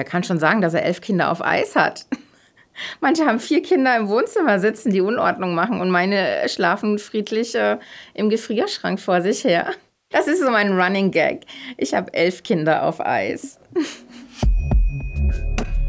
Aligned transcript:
wer 0.00 0.04
kann 0.06 0.24
schon 0.24 0.38
sagen, 0.38 0.62
dass 0.62 0.72
er 0.72 0.82
elf 0.82 1.02
Kinder 1.02 1.30
auf 1.30 1.44
Eis 1.44 1.76
hat? 1.76 2.06
Manche 3.02 3.26
haben 3.26 3.38
vier 3.38 3.60
Kinder 3.60 3.94
im 3.98 4.08
Wohnzimmer 4.08 4.58
sitzen, 4.58 4.90
die 4.90 5.02
Unordnung 5.02 5.54
machen 5.54 5.78
und 5.82 5.90
meine 5.90 6.48
schlafen 6.48 6.98
friedlich 6.98 7.54
äh, 7.54 7.76
im 8.14 8.30
Gefrierschrank 8.30 8.98
vor 8.98 9.20
sich 9.20 9.44
her. 9.44 9.72
Das 10.08 10.26
ist 10.26 10.40
so 10.40 10.50
mein 10.50 10.72
Running 10.72 11.10
Gag. 11.10 11.44
Ich 11.76 11.92
habe 11.92 12.14
elf 12.14 12.42
Kinder 12.42 12.84
auf 12.84 13.04
Eis. 13.04 13.60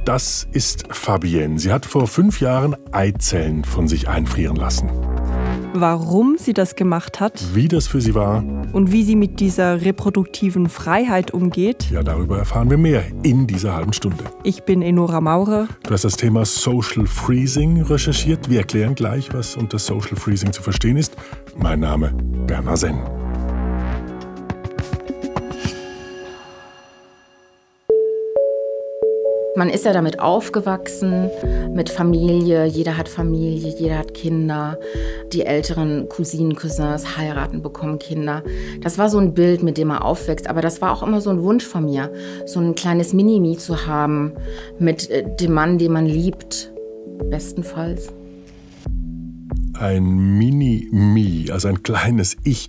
Das 0.04 0.46
ist 0.52 0.94
Fabienne. 0.94 1.58
Sie 1.58 1.72
hat 1.72 1.86
vor 1.86 2.06
fünf 2.06 2.42
Jahren 2.42 2.76
Eizellen 2.92 3.64
von 3.64 3.88
sich 3.88 4.10
einfrieren 4.10 4.58
lassen. 4.58 5.11
Warum 5.74 6.38
sie 6.38 6.54
das 6.54 6.76
gemacht 6.76 7.20
hat. 7.22 7.42
Wie 7.56 7.68
das 7.68 7.88
für 7.88 8.02
sie 8.02 8.14
war. 8.14 8.44
Und 8.74 8.92
wie 8.92 9.04
sie 9.04 9.16
mit 9.16 9.40
dieser 9.40 9.82
reproduktiven 9.82 10.68
Freiheit 10.68 11.32
umgeht. 11.32 11.90
Ja, 11.90 12.04
darüber 12.04 12.38
erfahren 12.38 12.70
wir 12.70 12.78
mehr 12.78 13.04
in 13.24 13.48
dieser 13.48 13.74
halben 13.74 13.94
Stunde. 13.94 14.24
Ich 14.44 14.64
bin 14.64 14.82
Enora 14.82 15.22
Maurer. 15.22 15.68
Du 15.84 15.92
hast 15.94 16.04
das 16.04 16.18
Thema 16.18 16.44
Social 16.46 17.08
Freezing 17.08 17.82
recherchiert. 17.84 18.50
Wir 18.50 18.60
erklären 18.60 18.96
gleich, 18.96 19.34
was 19.34 19.56
unter 19.56 19.80
Social 19.80 20.18
Freezing 20.18 20.52
zu 20.52 20.62
verstehen 20.62 20.98
ist. 20.98 21.16
Mein 21.56 21.80
Name 21.80 22.14
Bernhard 22.48 22.80
Senn. 22.80 23.21
Man 29.54 29.70
ist 29.70 29.84
ja 29.84 29.92
damit 29.92 30.22
aufgewachsen, 30.22 31.30
mit 31.74 31.90
Familie. 31.90 32.66
Jeder 32.66 32.96
hat 32.98 33.10
Familie, 33.10 33.76
jeder 33.78 33.98
hat 33.98 34.14
Kinder. 34.14 34.78
Die 35.34 35.42
älteren 35.42 36.08
Cousinen, 36.08 36.56
Cousins 36.56 37.18
heiraten, 37.18 37.62
bekommen 37.62 38.00
Kinder. 38.00 38.44
Das 38.80 38.98
war 38.98 39.10
so 39.10 39.18
ein 39.18 39.34
Bild, 39.34 39.62
mit 39.62 39.78
dem 39.78 39.90
man 39.90 39.98
aufwächst. 39.98 40.48
Aber 40.48 40.62
das 40.62 40.82
war 40.82 40.94
auch 40.94 41.04
immer 41.04 41.20
so 41.20 41.32
ein 41.32 41.42
Wunsch 41.42 41.66
von 41.66 41.84
mir, 41.84 42.10
so 42.46 42.62
ein 42.62 42.76
kleines 42.76 43.12
Mini-Me 43.12 43.58
zu 43.58 43.86
haben 43.86 44.32
mit 44.80 45.10
äh, 45.10 45.26
dem 45.36 45.52
Mann, 45.52 45.78
den 45.78 45.92
man 45.92 46.06
liebt. 46.06 46.72
Bestenfalls. 47.30 48.08
Ein 49.74 50.38
Mini-Me, 50.38 51.52
also 51.52 51.68
ein 51.68 51.84
kleines 51.84 52.38
Ich. 52.46 52.68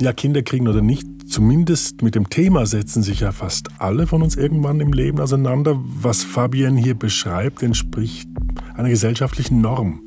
Ja, 0.00 0.12
Kinder 0.12 0.42
kriegen 0.42 0.66
oder 0.66 0.82
nicht, 0.82 1.06
zumindest 1.30 2.02
mit 2.02 2.14
dem 2.14 2.28
Thema 2.28 2.66
setzen 2.66 3.02
sich 3.02 3.20
ja 3.20 3.32
fast 3.32 3.68
alle 3.78 4.06
von 4.06 4.22
uns 4.22 4.36
irgendwann 4.36 4.80
im 4.80 4.92
Leben 4.92 5.20
auseinander. 5.20 5.78
Was 5.78 6.24
Fabienne 6.24 6.80
hier 6.80 6.94
beschreibt, 6.94 7.62
entspricht 7.62 8.28
einer 8.76 8.88
gesellschaftlichen 8.88 9.60
Norm. 9.60 10.02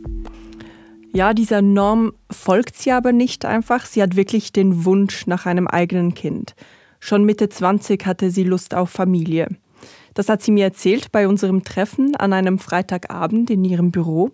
Ja, 1.13 1.33
dieser 1.33 1.61
Norm 1.61 2.13
folgt 2.30 2.75
sie 2.75 2.91
aber 2.91 3.11
nicht 3.11 3.45
einfach. 3.45 3.85
Sie 3.85 4.02
hat 4.02 4.15
wirklich 4.15 4.52
den 4.52 4.83
Wunsch 4.85 5.27
nach 5.27 5.45
einem 5.45 5.67
eigenen 5.67 6.13
Kind. 6.13 6.55
Schon 6.99 7.23
Mitte 7.23 7.49
20 7.49 8.05
hatte 8.05 8.31
sie 8.31 8.43
Lust 8.43 8.73
auf 8.75 8.89
Familie. 8.89 9.47
Das 10.13 10.30
hat 10.30 10.41
sie 10.41 10.52
mir 10.52 10.65
erzählt 10.65 11.11
bei 11.11 11.27
unserem 11.27 11.63
Treffen 11.63 12.15
an 12.15 12.33
einem 12.33 12.59
Freitagabend 12.59 13.49
in 13.49 13.63
ihrem 13.63 13.91
Büro. 13.91 14.31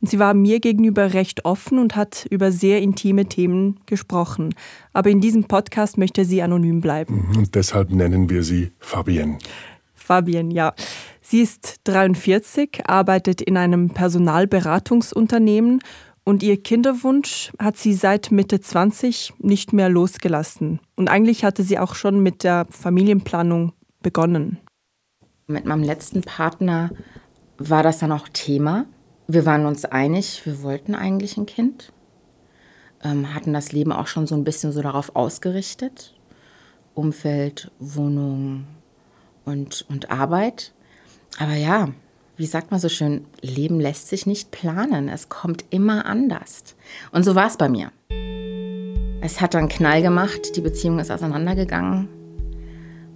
Und 0.00 0.10
sie 0.10 0.18
war 0.18 0.34
mir 0.34 0.60
gegenüber 0.60 1.14
recht 1.14 1.44
offen 1.44 1.78
und 1.78 1.96
hat 1.96 2.26
über 2.30 2.52
sehr 2.52 2.82
intime 2.82 3.26
Themen 3.26 3.80
gesprochen. 3.86 4.54
Aber 4.92 5.10
in 5.10 5.20
diesem 5.20 5.44
Podcast 5.44 5.98
möchte 5.98 6.24
sie 6.24 6.42
anonym 6.42 6.80
bleiben. 6.80 7.28
Mhm, 7.30 7.38
und 7.38 7.54
deshalb 7.54 7.90
nennen 7.90 8.28
wir 8.28 8.42
sie 8.42 8.72
Fabienne. 8.78 9.38
Fabienne, 9.94 10.52
ja. 10.52 10.74
Sie 11.22 11.40
ist 11.40 11.80
43, 11.84 12.82
arbeitet 12.86 13.40
in 13.40 13.56
einem 13.56 13.90
Personalberatungsunternehmen 13.90 15.80
und 16.28 16.42
ihr 16.42 16.60
Kinderwunsch 16.60 17.52
hat 17.58 17.76
sie 17.76 17.94
seit 17.94 18.32
Mitte 18.32 18.60
20 18.60 19.34
nicht 19.38 19.72
mehr 19.72 19.88
losgelassen. 19.88 20.80
Und 20.96 21.08
eigentlich 21.08 21.44
hatte 21.44 21.62
sie 21.62 21.78
auch 21.78 21.94
schon 21.94 22.20
mit 22.20 22.42
der 22.42 22.66
Familienplanung 22.70 23.72
begonnen. 24.02 24.58
Mit 25.46 25.64
meinem 25.64 25.84
letzten 25.84 26.22
Partner 26.22 26.90
war 27.58 27.84
das 27.84 27.98
dann 27.98 28.10
auch 28.10 28.28
Thema. 28.28 28.86
Wir 29.28 29.44
waren 29.44 29.66
uns 29.66 29.84
einig, 29.84 30.42
wir 30.44 30.62
wollten 30.62 30.94
eigentlich 30.94 31.36
ein 31.36 31.46
Kind, 31.46 31.92
ähm, 33.02 33.34
hatten 33.34 33.52
das 33.52 33.72
Leben 33.72 33.90
auch 33.90 34.06
schon 34.06 34.28
so 34.28 34.36
ein 34.36 34.44
bisschen 34.44 34.70
so 34.70 34.82
darauf 34.82 35.16
ausgerichtet. 35.16 36.14
Umfeld, 36.94 37.70
Wohnung 37.78 38.66
und, 39.44 39.84
und 39.90 40.10
Arbeit. 40.10 40.72
Aber 41.38 41.54
ja, 41.54 41.88
wie 42.36 42.46
sagt 42.46 42.70
man 42.70 42.80
so 42.80 42.88
schön, 42.88 43.26
Leben 43.42 43.80
lässt 43.80 44.08
sich 44.08 44.26
nicht 44.26 44.50
planen, 44.50 45.08
es 45.08 45.28
kommt 45.28 45.64
immer 45.70 46.06
anders. 46.06 46.76
Und 47.10 47.24
so 47.24 47.34
war 47.34 47.48
es 47.48 47.56
bei 47.56 47.68
mir. 47.68 47.90
Es 49.20 49.40
hat 49.40 49.54
dann 49.54 49.68
Knall 49.68 50.02
gemacht, 50.02 50.56
die 50.56 50.60
Beziehung 50.60 51.00
ist 51.00 51.10
auseinandergegangen. 51.10 52.08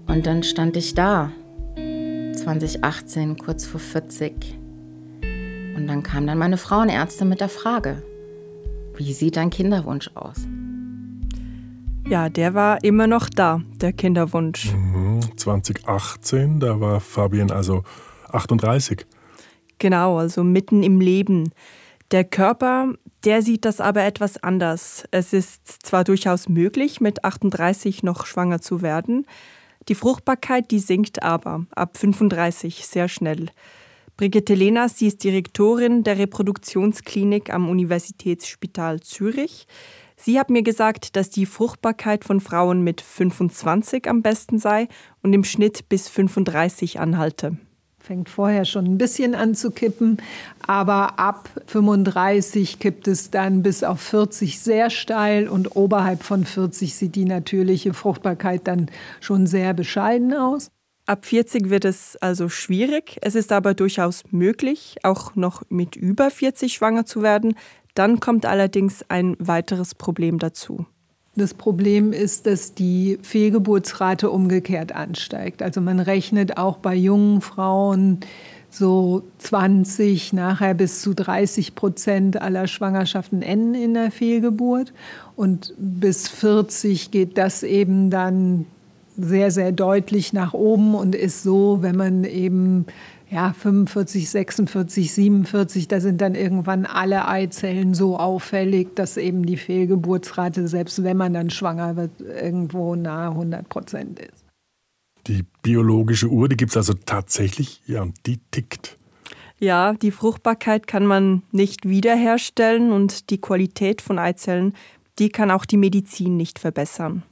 Und 0.06 0.26
dann 0.26 0.42
stand 0.42 0.76
ich 0.76 0.94
da, 0.94 1.30
2018, 1.76 3.38
kurz 3.38 3.64
vor 3.64 3.80
40 3.80 4.59
und 5.76 5.86
dann 5.86 6.02
kam 6.02 6.26
dann 6.26 6.38
meine 6.38 6.56
Frauenärztin 6.56 7.28
mit 7.28 7.40
der 7.40 7.48
Frage, 7.48 8.02
wie 8.96 9.12
sieht 9.12 9.36
dein 9.36 9.50
Kinderwunsch 9.50 10.10
aus? 10.14 10.46
Ja, 12.08 12.28
der 12.28 12.54
war 12.54 12.82
immer 12.82 13.06
noch 13.06 13.28
da, 13.28 13.60
der 13.80 13.92
Kinderwunsch. 13.92 14.72
Mhm, 14.72 15.20
2018, 15.36 16.60
da 16.60 16.80
war 16.80 17.00
Fabian 17.00 17.50
also 17.50 17.84
38. 18.32 19.06
Genau, 19.78 20.18
also 20.18 20.42
mitten 20.42 20.82
im 20.82 21.00
Leben. 21.00 21.52
Der 22.10 22.24
Körper, 22.24 22.92
der 23.24 23.42
sieht 23.42 23.64
das 23.64 23.80
aber 23.80 24.02
etwas 24.02 24.42
anders. 24.42 25.04
Es 25.12 25.32
ist 25.32 25.86
zwar 25.86 26.04
durchaus 26.04 26.48
möglich, 26.48 27.00
mit 27.00 27.24
38 27.24 28.02
noch 28.02 28.26
schwanger 28.26 28.60
zu 28.60 28.82
werden, 28.82 29.26
die 29.88 29.94
Fruchtbarkeit, 29.94 30.70
die 30.70 30.78
sinkt 30.78 31.22
aber 31.22 31.64
ab 31.74 31.96
35 31.96 32.86
sehr 32.86 33.08
schnell. 33.08 33.46
Brigitte 34.20 34.52
Lehners, 34.52 34.98
sie 34.98 35.06
ist 35.06 35.24
Direktorin 35.24 36.04
der 36.04 36.18
Reproduktionsklinik 36.18 37.50
am 37.50 37.70
Universitätsspital 37.70 39.00
Zürich. 39.00 39.66
Sie 40.14 40.38
hat 40.38 40.50
mir 40.50 40.62
gesagt, 40.62 41.16
dass 41.16 41.30
die 41.30 41.46
Fruchtbarkeit 41.46 42.26
von 42.26 42.40
Frauen 42.40 42.82
mit 42.82 43.00
25 43.00 44.10
am 44.10 44.20
besten 44.20 44.58
sei 44.58 44.88
und 45.22 45.32
im 45.32 45.42
Schnitt 45.42 45.88
bis 45.88 46.10
35 46.10 47.00
anhalte. 47.00 47.56
Fängt 47.98 48.28
vorher 48.28 48.66
schon 48.66 48.84
ein 48.84 48.98
bisschen 48.98 49.34
an 49.34 49.54
zu 49.54 49.70
kippen, 49.70 50.18
aber 50.66 51.18
ab 51.18 51.48
35 51.68 52.78
kippt 52.78 53.08
es 53.08 53.30
dann 53.30 53.62
bis 53.62 53.82
auf 53.82 54.02
40 54.02 54.60
sehr 54.60 54.90
steil 54.90 55.48
und 55.48 55.76
oberhalb 55.76 56.24
von 56.24 56.44
40 56.44 56.94
sieht 56.94 57.14
die 57.16 57.24
natürliche 57.24 57.94
Fruchtbarkeit 57.94 58.66
dann 58.66 58.90
schon 59.20 59.46
sehr 59.46 59.72
bescheiden 59.72 60.34
aus. 60.34 60.70
Ab 61.10 61.26
40 61.26 61.70
wird 61.70 61.84
es 61.84 62.16
also 62.20 62.48
schwierig. 62.48 63.18
Es 63.20 63.34
ist 63.34 63.50
aber 63.50 63.74
durchaus 63.74 64.22
möglich, 64.30 64.94
auch 65.02 65.34
noch 65.34 65.64
mit 65.68 65.96
über 65.96 66.30
40 66.30 66.72
schwanger 66.72 67.04
zu 67.04 67.20
werden. 67.20 67.56
Dann 67.96 68.20
kommt 68.20 68.46
allerdings 68.46 69.04
ein 69.08 69.34
weiteres 69.40 69.96
Problem 69.96 70.38
dazu. 70.38 70.86
Das 71.34 71.52
Problem 71.52 72.12
ist, 72.12 72.46
dass 72.46 72.74
die 72.74 73.18
Fehlgeburtsrate 73.22 74.30
umgekehrt 74.30 74.92
ansteigt. 74.92 75.64
Also 75.64 75.80
man 75.80 75.98
rechnet 75.98 76.58
auch 76.58 76.76
bei 76.76 76.94
jungen 76.94 77.40
Frauen 77.40 78.20
so 78.70 79.24
20, 79.38 80.32
nachher 80.32 80.74
bis 80.74 81.02
zu 81.02 81.12
30 81.12 81.74
Prozent 81.74 82.40
aller 82.40 82.68
Schwangerschaften 82.68 83.42
enden 83.42 83.74
in 83.74 83.94
der 83.94 84.12
Fehlgeburt. 84.12 84.92
Und 85.34 85.74
bis 85.76 86.28
40 86.28 87.10
geht 87.10 87.36
das 87.36 87.64
eben 87.64 88.10
dann 88.10 88.66
sehr, 89.24 89.50
sehr 89.50 89.72
deutlich 89.72 90.32
nach 90.32 90.54
oben 90.54 90.94
und 90.94 91.14
ist 91.14 91.42
so, 91.42 91.78
wenn 91.80 91.96
man 91.96 92.24
eben 92.24 92.86
ja, 93.30 93.52
45, 93.52 94.28
46, 94.28 95.12
47, 95.12 95.86
da 95.86 96.00
sind 96.00 96.20
dann 96.20 96.34
irgendwann 96.34 96.84
alle 96.84 97.28
Eizellen 97.28 97.94
so 97.94 98.18
auffällig, 98.18 98.96
dass 98.96 99.16
eben 99.16 99.46
die 99.46 99.56
Fehlgeburtsrate, 99.56 100.66
selbst 100.66 101.04
wenn 101.04 101.16
man 101.16 101.32
dann 101.32 101.48
schwanger 101.50 101.96
wird, 101.96 102.20
irgendwo 102.20 102.96
nahe 102.96 103.30
100 103.30 103.68
Prozent 103.68 104.18
ist. 104.18 104.44
Die 105.28 105.44
biologische 105.62 106.28
Uhr, 106.28 106.48
die 106.48 106.56
gibt 106.56 106.70
es 106.70 106.76
also 106.76 106.94
tatsächlich, 106.94 107.82
ja, 107.86 108.02
und 108.02 108.14
die 108.26 108.40
tickt. 108.50 108.98
Ja, 109.60 109.92
die 109.92 110.10
Fruchtbarkeit 110.10 110.86
kann 110.86 111.06
man 111.06 111.42
nicht 111.52 111.88
wiederherstellen 111.88 112.90
und 112.90 113.30
die 113.30 113.40
Qualität 113.40 114.00
von 114.00 114.18
Eizellen, 114.18 114.74
die 115.18 115.28
kann 115.28 115.50
auch 115.50 115.66
die 115.66 115.76
Medizin 115.76 116.36
nicht 116.36 116.58
verbessern. 116.58 117.22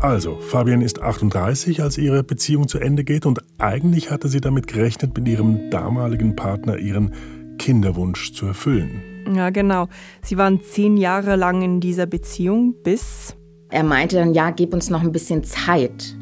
Also, 0.00 0.38
Fabian 0.38 0.80
ist 0.80 1.02
38, 1.02 1.82
als 1.82 1.98
ihre 1.98 2.22
Beziehung 2.22 2.68
zu 2.68 2.78
Ende 2.78 3.02
geht 3.02 3.26
und 3.26 3.40
eigentlich 3.58 4.12
hatte 4.12 4.28
sie 4.28 4.40
damit 4.40 4.68
gerechnet, 4.68 5.16
mit 5.18 5.26
ihrem 5.26 5.70
damaligen 5.70 6.36
Partner 6.36 6.78
ihren 6.78 7.12
Kinderwunsch 7.58 8.32
zu 8.32 8.46
erfüllen. 8.46 9.02
Ja, 9.34 9.50
genau. 9.50 9.88
Sie 10.22 10.38
waren 10.38 10.60
zehn 10.62 10.96
Jahre 10.96 11.34
lang 11.34 11.62
in 11.62 11.80
dieser 11.80 12.06
Beziehung, 12.06 12.76
bis... 12.84 13.34
Er 13.70 13.82
meinte 13.82 14.16
dann, 14.16 14.32
ja, 14.34 14.50
gib 14.50 14.72
uns 14.72 14.88
noch 14.88 15.02
ein 15.02 15.12
bisschen 15.12 15.42
Zeit. 15.42 16.16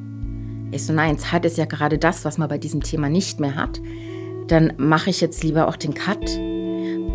Ich 0.72 0.84
so, 0.84 0.94
nein, 0.94 1.18
Zeit 1.18 1.44
ist 1.44 1.58
ja 1.58 1.66
gerade 1.66 1.98
das, 1.98 2.24
was 2.24 2.38
man 2.38 2.48
bei 2.48 2.58
diesem 2.58 2.82
Thema 2.82 3.10
nicht 3.10 3.40
mehr 3.40 3.56
hat. 3.56 3.80
Dann 4.48 4.72
mache 4.78 5.10
ich 5.10 5.20
jetzt 5.20 5.44
lieber 5.44 5.68
auch 5.68 5.76
den 5.76 5.92
Cut. 5.92 6.40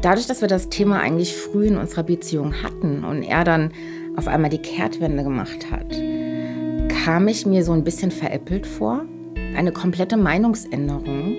Dadurch, 0.01 0.27
dass 0.27 0.41
wir 0.41 0.47
das 0.47 0.69
Thema 0.69 0.99
eigentlich 0.99 1.35
früh 1.35 1.65
in 1.65 1.77
unserer 1.77 2.03
Beziehung 2.03 2.53
hatten 2.61 3.03
und 3.03 3.23
er 3.23 3.43
dann 3.43 3.71
auf 4.15 4.27
einmal 4.27 4.51
die 4.51 4.61
Kehrtwende 4.61 5.23
gemacht 5.23 5.71
hat, 5.71 5.91
kam 7.03 7.27
ich 7.27 7.47
mir 7.47 7.63
so 7.63 7.71
ein 7.71 7.83
bisschen 7.83 8.11
veräppelt 8.11 8.67
vor. 8.67 9.05
eine 9.55 9.71
komplette 9.71 10.17
Meinungsänderung, 10.17 11.35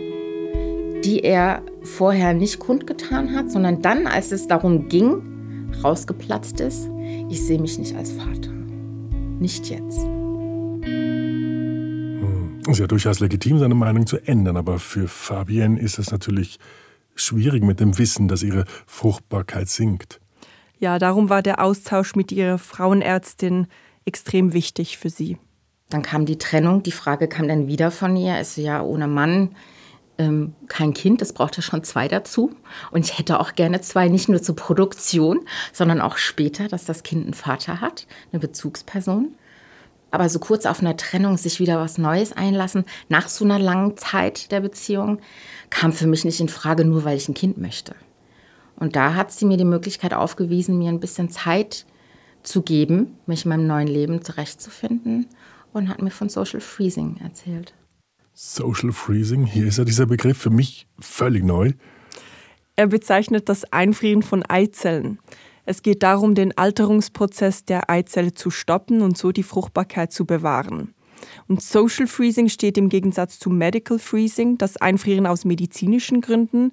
die 1.04 1.20
er 1.22 1.62
vorher 1.82 2.34
nicht 2.34 2.58
kundgetan 2.58 3.34
hat, 3.34 3.50
sondern 3.50 3.80
dann, 3.80 4.06
als 4.06 4.32
es 4.32 4.46
darum 4.48 4.88
ging, 4.88 5.70
rausgeplatzt 5.82 6.60
ist, 6.60 6.90
ich 7.30 7.40
sehe 7.46 7.58
mich 7.60 7.78
nicht 7.78 7.94
als 7.96 8.10
Vater. 8.12 8.50
Nicht 8.50 9.70
jetzt. 9.70 10.00
Hm. 10.82 12.60
Es 12.62 12.68
ist 12.72 12.78
ja 12.80 12.86
durchaus 12.86 13.20
legitim, 13.20 13.58
seine 13.58 13.74
Meinung 13.74 14.06
zu 14.06 14.18
ändern, 14.18 14.56
aber 14.58 14.78
für 14.78 15.08
Fabienne 15.08 15.80
ist 15.80 15.98
es 15.98 16.10
natürlich 16.10 16.58
schwierig 17.14 17.62
mit 17.62 17.80
dem 17.80 17.96
Wissen, 17.98 18.28
dass 18.28 18.42
ihre 18.42 18.64
Fruchtbarkeit 18.86 19.68
sinkt. 19.68 20.20
Ja, 20.78 20.98
darum 20.98 21.30
war 21.30 21.40
der 21.40 21.62
Austausch 21.62 22.14
mit 22.16 22.32
ihrer 22.32 22.58
Frauenärztin 22.58 23.68
extrem 24.04 24.52
wichtig 24.52 24.98
für 24.98 25.08
sie. 25.08 25.38
Dann 25.92 26.02
kam 26.02 26.24
die 26.24 26.38
Trennung, 26.38 26.82
die 26.82 26.92
Frage 26.92 27.28
kam 27.28 27.48
dann 27.48 27.66
wieder 27.66 27.90
von 27.90 28.16
ihr, 28.16 28.40
ist 28.40 28.56
ja 28.56 28.82
ohne 28.82 29.06
Mann 29.06 29.50
ähm, 30.18 30.54
kein 30.68 30.94
Kind, 30.94 31.20
es 31.20 31.32
brauchte 31.32 31.62
schon 31.62 31.84
zwei 31.84 32.08
dazu. 32.08 32.54
Und 32.90 33.04
ich 33.04 33.18
hätte 33.18 33.40
auch 33.40 33.54
gerne 33.54 33.80
zwei, 33.80 34.08
nicht 34.08 34.28
nur 34.28 34.42
zur 34.42 34.56
Produktion, 34.56 35.40
sondern 35.72 36.00
auch 36.00 36.16
später, 36.16 36.68
dass 36.68 36.84
das 36.84 37.02
Kind 37.02 37.24
einen 37.24 37.34
Vater 37.34 37.80
hat, 37.80 38.06
eine 38.32 38.40
Bezugsperson. 38.40 39.34
Aber 40.10 40.28
so 40.28 40.38
kurz 40.38 40.66
auf 40.66 40.80
einer 40.80 40.96
Trennung 40.96 41.36
sich 41.36 41.58
wieder 41.58 41.78
was 41.78 41.98
Neues 41.98 42.32
einlassen, 42.32 42.84
nach 43.08 43.28
so 43.28 43.44
einer 43.44 43.58
langen 43.58 43.96
Zeit 43.96 44.50
der 44.52 44.60
Beziehung, 44.60 45.18
kam 45.70 45.92
für 45.92 46.06
mich 46.06 46.24
nicht 46.24 46.40
in 46.40 46.48
Frage, 46.48 46.84
nur 46.84 47.04
weil 47.04 47.16
ich 47.16 47.28
ein 47.28 47.34
Kind 47.34 47.58
möchte. 47.58 47.94
Und 48.76 48.96
da 48.96 49.14
hat 49.14 49.32
sie 49.32 49.46
mir 49.46 49.56
die 49.56 49.64
Möglichkeit 49.64 50.12
aufgewiesen, 50.12 50.78
mir 50.78 50.90
ein 50.90 51.00
bisschen 51.00 51.30
Zeit 51.30 51.86
zu 52.42 52.62
geben, 52.62 53.18
mich 53.26 53.44
in 53.44 53.50
meinem 53.50 53.66
neuen 53.66 53.88
Leben 53.88 54.22
zurechtzufinden 54.22 55.26
und 55.72 55.88
hat 55.88 56.02
mir 56.02 56.10
von 56.10 56.28
Social 56.28 56.60
Freezing 56.60 57.18
erzählt. 57.22 57.74
Social 58.34 58.92
Freezing, 58.92 59.44
hier 59.44 59.66
ist 59.66 59.78
ja 59.78 59.84
dieser 59.84 60.06
Begriff 60.06 60.38
für 60.38 60.50
mich 60.50 60.86
völlig 60.98 61.44
neu. 61.44 61.72
Er 62.76 62.86
bezeichnet 62.86 63.48
das 63.48 63.70
Einfrieren 63.72 64.22
von 64.22 64.42
Eizellen. 64.44 65.18
Es 65.64 65.82
geht 65.82 66.02
darum, 66.02 66.34
den 66.34 66.56
Alterungsprozess 66.56 67.64
der 67.64 67.90
Eizelle 67.90 68.32
zu 68.32 68.50
stoppen 68.50 69.02
und 69.02 69.16
so 69.16 69.32
die 69.32 69.42
Fruchtbarkeit 69.42 70.12
zu 70.12 70.24
bewahren. 70.24 70.94
Und 71.46 71.62
Social 71.62 72.06
Freezing 72.06 72.48
steht 72.48 72.78
im 72.78 72.88
Gegensatz 72.88 73.38
zu 73.38 73.50
Medical 73.50 73.98
Freezing, 73.98 74.58
das 74.58 74.76
Einfrieren 74.78 75.26
aus 75.26 75.44
medizinischen 75.44 76.20
Gründen. 76.20 76.72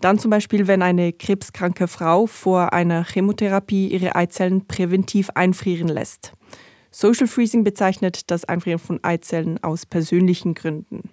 Dann 0.00 0.18
zum 0.18 0.30
Beispiel, 0.30 0.66
wenn 0.66 0.82
eine 0.82 1.12
krebskranke 1.12 1.88
Frau 1.88 2.26
vor 2.26 2.72
einer 2.72 3.04
Chemotherapie 3.04 3.88
ihre 3.88 4.16
Eizellen 4.16 4.66
präventiv 4.66 5.30
einfrieren 5.34 5.88
lässt. 5.88 6.32
Social 6.94 7.26
Freezing 7.26 7.64
bezeichnet 7.64 8.30
das 8.30 8.44
Einfrieren 8.44 8.78
von 8.78 9.02
Eizellen 9.02 9.62
aus 9.64 9.84
persönlichen 9.84 10.54
Gründen. 10.54 11.10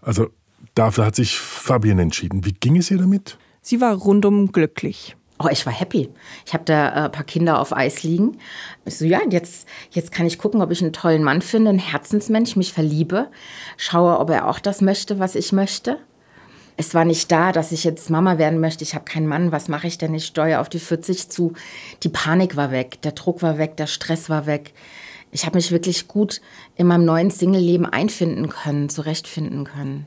Also 0.00 0.30
dafür 0.74 1.04
hat 1.04 1.16
sich 1.16 1.38
Fabienne 1.38 2.00
entschieden. 2.00 2.46
Wie 2.46 2.54
ging 2.54 2.78
es 2.78 2.90
ihr 2.90 2.96
damit? 2.96 3.36
Sie 3.60 3.82
war 3.82 3.94
rundum 3.94 4.52
glücklich. 4.52 5.16
Oh, 5.38 5.48
ich 5.50 5.66
war 5.66 5.72
happy. 5.72 6.08
Ich 6.46 6.54
habe 6.54 6.64
da 6.64 6.88
äh, 6.88 7.04
ein 7.04 7.12
paar 7.12 7.24
Kinder 7.24 7.60
auf 7.60 7.76
Eis 7.76 8.02
liegen. 8.02 8.38
Ich 8.86 8.96
so, 8.96 9.04
ja, 9.04 9.20
jetzt, 9.28 9.68
jetzt 9.90 10.12
kann 10.12 10.24
ich 10.24 10.38
gucken, 10.38 10.62
ob 10.62 10.70
ich 10.70 10.80
einen 10.80 10.94
tollen 10.94 11.22
Mann 11.22 11.42
finde, 11.42 11.68
einen 11.68 11.78
Herzensmensch, 11.78 12.56
mich 12.56 12.72
verliebe. 12.72 13.28
Schaue, 13.76 14.18
ob 14.18 14.30
er 14.30 14.48
auch 14.48 14.60
das 14.60 14.80
möchte, 14.80 15.18
was 15.18 15.34
ich 15.34 15.52
möchte. 15.52 15.98
Es 16.78 16.94
war 16.94 17.04
nicht 17.04 17.30
da, 17.30 17.52
dass 17.52 17.70
ich 17.70 17.84
jetzt 17.84 18.08
Mama 18.08 18.38
werden 18.38 18.60
möchte. 18.60 18.82
Ich 18.82 18.94
habe 18.94 19.04
keinen 19.04 19.26
Mann. 19.26 19.52
Was 19.52 19.68
mache 19.68 19.88
ich 19.88 19.98
denn? 19.98 20.14
Ich 20.14 20.24
steuere 20.24 20.62
auf 20.62 20.70
die 20.70 20.78
40 20.78 21.28
zu. 21.28 21.52
Die 22.02 22.08
Panik 22.08 22.56
war 22.56 22.70
weg, 22.70 23.02
der 23.02 23.12
Druck 23.12 23.42
war 23.42 23.58
weg, 23.58 23.76
der 23.76 23.88
Stress 23.88 24.30
war 24.30 24.46
weg 24.46 24.72
ich 25.30 25.46
habe 25.46 25.56
mich 25.56 25.70
wirklich 25.70 26.08
gut 26.08 26.40
in 26.76 26.86
meinem 26.86 27.04
neuen 27.04 27.30
Single-Leben 27.30 27.86
einfinden 27.86 28.48
können, 28.48 28.88
zurechtfinden 28.88 29.64
können. 29.64 30.06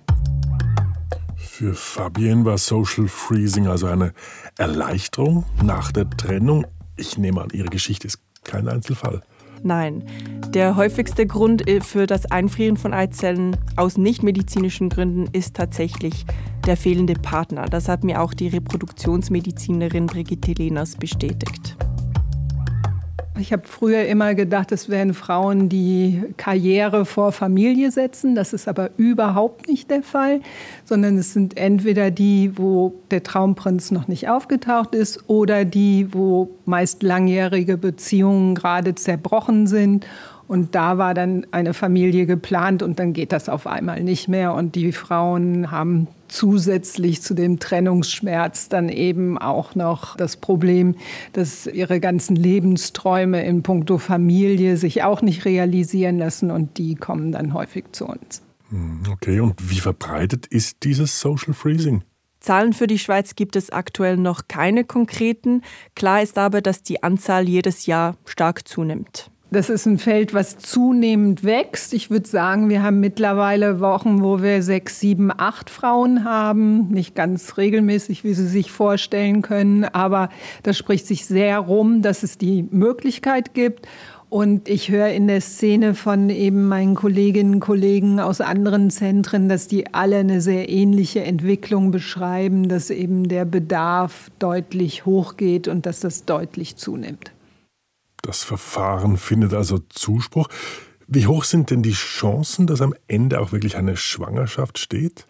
Für 1.38 1.74
Fabienne 1.74 2.46
war 2.46 2.58
Social 2.58 3.08
Freezing 3.08 3.68
also 3.68 3.88
eine 3.88 4.14
Erleichterung 4.58 5.46
nach 5.64 5.92
der 5.92 6.10
Trennung. 6.10 6.66
Ich 6.98 7.18
nehme 7.18 7.42
an, 7.42 7.50
ihre 7.52 7.70
Geschichte 7.70 8.08
ist 8.08 8.20
kein 8.44 8.68
Einzelfall. 8.68 9.22
Nein, 9.64 10.04
der 10.50 10.76
häufigste 10.76 11.28
Grund 11.28 11.68
äh, 11.68 11.82
für 11.82 12.08
das 12.08 12.26
Einfrieren 12.32 12.78
von 12.78 12.94
Eizellen 12.94 13.58
aus 13.76 13.98
nichtmedizinischen 13.98 14.90
Gründen 14.90 15.28
ist 15.34 15.56
tatsächlich 15.56 16.26
der 16.66 16.78
fehlende 16.78 17.14
Partner. 17.14 17.66
Das 17.66 17.88
hat 17.88 18.04
mir 18.04 18.22
auch 18.22 18.34
die 18.34 18.48
Reproduktionsmedizinerin 18.48 20.08
Brigitte 20.08 20.54
Lehners 20.54 20.96
bestätigt. 20.96 21.78
Ich 23.40 23.54
habe 23.54 23.64
früher 23.66 24.06
immer 24.06 24.36
gedacht, 24.36 24.72
es 24.74 24.90
wären 24.90 25.14
Frauen, 25.14 25.70
die 25.70 26.22
Karriere 26.36 27.06
vor 27.06 27.32
Familie 27.32 27.90
setzen. 27.90 28.36
Das 28.36 28.52
ist 28.52 28.68
aber 28.68 28.90
überhaupt 28.98 29.70
nicht 29.70 29.90
der 29.90 30.04
Fall, 30.04 30.42
sondern 30.84 31.18
es 31.18 31.32
sind 31.32 31.56
entweder 31.58 32.12
die, 32.12 32.58
wo 32.58 32.94
der 33.10 33.24
Traumprinz 33.24 33.90
noch 33.92 34.10
nicht 34.10 34.30
aufgetaucht 34.30 34.96
ist 34.96 35.30
oder 35.30 35.64
die, 35.64 36.14
wo 36.14 36.50
meist 36.66 37.04
langjährige 37.04 37.78
Beziehungen 37.78 38.54
gerade 38.54 38.96
zerbrochen 38.96 39.66
sind 39.66 40.06
und 40.52 40.76
da 40.76 40.98
war 40.98 41.14
dann 41.14 41.48
eine 41.52 41.74
Familie 41.74 42.26
geplant 42.26 42.84
und 42.84 43.00
dann 43.00 43.14
geht 43.14 43.32
das 43.32 43.48
auf 43.48 43.68
einmal 43.68 44.04
nicht 44.04 44.28
mehr. 44.28 44.54
Und 44.54 44.76
die 44.76 44.92
Frauen 44.92 45.72
haben 45.72 46.10
zusätzlich 46.32 47.22
zu 47.22 47.34
dem 47.34 47.60
Trennungsschmerz 47.60 48.70
dann 48.70 48.90
eben 48.90 49.38
auch 49.38 49.76
noch 49.76 50.16
das 50.16 50.38
Problem, 50.38 50.96
dass 51.34 51.68
ihre 51.68 52.00
ganzen 52.00 52.36
Lebensträume 52.36 53.44
in 53.44 53.64
puncto 53.64 53.98
Familie 53.98 54.78
sich 54.78 55.04
auch 55.04 55.22
nicht 55.22 55.46
realisieren 55.46 56.18
lassen 56.18 56.52
und 56.52 56.78
die 56.78 56.96
kommen 56.96 57.32
dann 57.32 57.54
häufig 57.54 57.86
zu 57.92 58.06
uns. 58.06 58.42
Hm, 58.70 59.02
okay, 59.12 59.40
und 59.40 59.70
wie 59.70 59.80
verbreitet 59.80 60.48
ist 60.48 60.84
dieses 60.84 61.20
Social 61.20 61.54
Freezing? 61.54 62.04
Zahlen 62.40 62.74
für 62.74 62.88
die 62.88 62.98
Schweiz 62.98 63.36
gibt 63.36 63.56
es 63.56 63.70
aktuell 63.70 64.18
noch 64.18 64.48
keine 64.48 64.84
konkreten. 64.84 65.62
Klar 65.96 66.24
ist 66.24 66.38
aber, 66.38 66.62
dass 66.62 66.82
die 66.82 67.04
Anzahl 67.04 67.48
jedes 67.48 67.86
Jahr 67.86 68.18
stark 68.26 68.68
zunimmt. 68.68 69.31
Das 69.54 69.70
ist 69.70 69.86
ein 69.86 69.98
Feld, 69.98 70.34
was 70.34 70.60
zunehmend 70.60 71.44
wächst. 71.44 71.94
Ich 71.94 72.10
würde 72.10 72.26
sagen, 72.26 72.70
wir 72.70 72.84
haben 72.84 73.02
mittlerweile 73.02 73.82
Wochen, 73.82 74.24
wo 74.24 74.42
wir 74.42 74.64
sechs, 74.64 75.02
sieben, 75.02 75.30
acht 75.30 75.70
Frauen 75.70 76.24
haben. 76.24 76.88
Nicht 76.88 77.16
ganz 77.16 77.58
regelmäßig, 77.58 78.24
wie 78.24 78.34
Sie 78.34 78.48
sich 78.48 78.72
vorstellen 78.72 79.42
können, 79.42 79.84
aber 79.84 80.30
das 80.64 80.78
spricht 80.78 81.06
sich 81.06 81.26
sehr 81.26 81.60
rum, 81.60 82.02
dass 82.02 82.24
es 82.24 82.38
die 82.38 82.64
Möglichkeit 82.72 83.54
gibt. 83.54 83.90
Und 84.30 84.70
ich 84.70 84.90
höre 84.90 85.10
in 85.10 85.28
der 85.28 85.42
Szene 85.42 85.96
von 85.96 86.30
eben 86.30 86.70
meinen 86.70 86.96
Kolleginnen 86.96 87.56
und 87.56 87.60
Kollegen 87.60 88.22
aus 88.22 88.40
anderen 88.40 88.90
Zentren, 88.90 89.50
dass 89.50 89.68
die 89.68 89.94
alle 89.94 90.20
eine 90.20 90.40
sehr 90.40 90.70
ähnliche 90.70 91.26
Entwicklung 91.26 91.92
beschreiben, 91.92 92.70
dass 92.70 92.90
eben 92.90 93.28
der 93.28 93.44
Bedarf 93.44 94.32
deutlich 94.40 95.06
hochgeht 95.06 95.68
und 95.68 95.86
dass 95.86 96.00
das 96.00 96.24
deutlich 96.24 96.78
zunimmt. 96.78 97.34
Das 98.22 98.44
Verfahren 98.44 99.18
findet 99.18 99.54
also 99.54 99.80
Zuspruch. 99.90 100.48
Wie 101.08 101.28
hoch 101.28 101.44
sind 101.44 101.72
denn 101.72 101.84
die 101.84 101.92
Chancen, 101.92 102.68
dass 102.68 102.82
am 102.82 102.94
Ende 103.08 103.40
auch 103.42 103.52
wirklich 103.52 103.76
eine 103.76 103.98
Schwangerschaft 103.98 104.80
steht? 104.80 105.26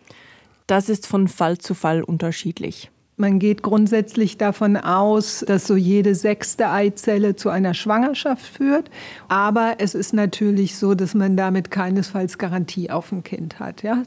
Das 0.67 0.89
ist 0.89 1.07
von 1.07 1.27
Fall 1.27 1.57
zu 1.57 1.73
Fall 1.73 2.03
unterschiedlich. 2.03 2.91
Man 3.17 3.39
geht 3.39 3.61
grundsätzlich 3.61 4.37
davon 4.37 4.77
aus, 4.77 5.45
dass 5.47 5.67
so 5.67 5.75
jede 5.75 6.15
sechste 6.15 6.69
Eizelle 6.69 7.35
zu 7.35 7.49
einer 7.49 7.73
Schwangerschaft 7.73 8.43
führt. 8.43 8.89
Aber 9.27 9.75
es 9.77 9.93
ist 9.93 10.13
natürlich 10.13 10.75
so, 10.75 10.95
dass 10.95 11.13
man 11.13 11.37
damit 11.37 11.69
keinesfalls 11.69 12.39
Garantie 12.39 12.89
auf 12.89 13.11
ein 13.11 13.23
Kind 13.23 13.59
hat. 13.59 13.83
Ja? 13.83 14.01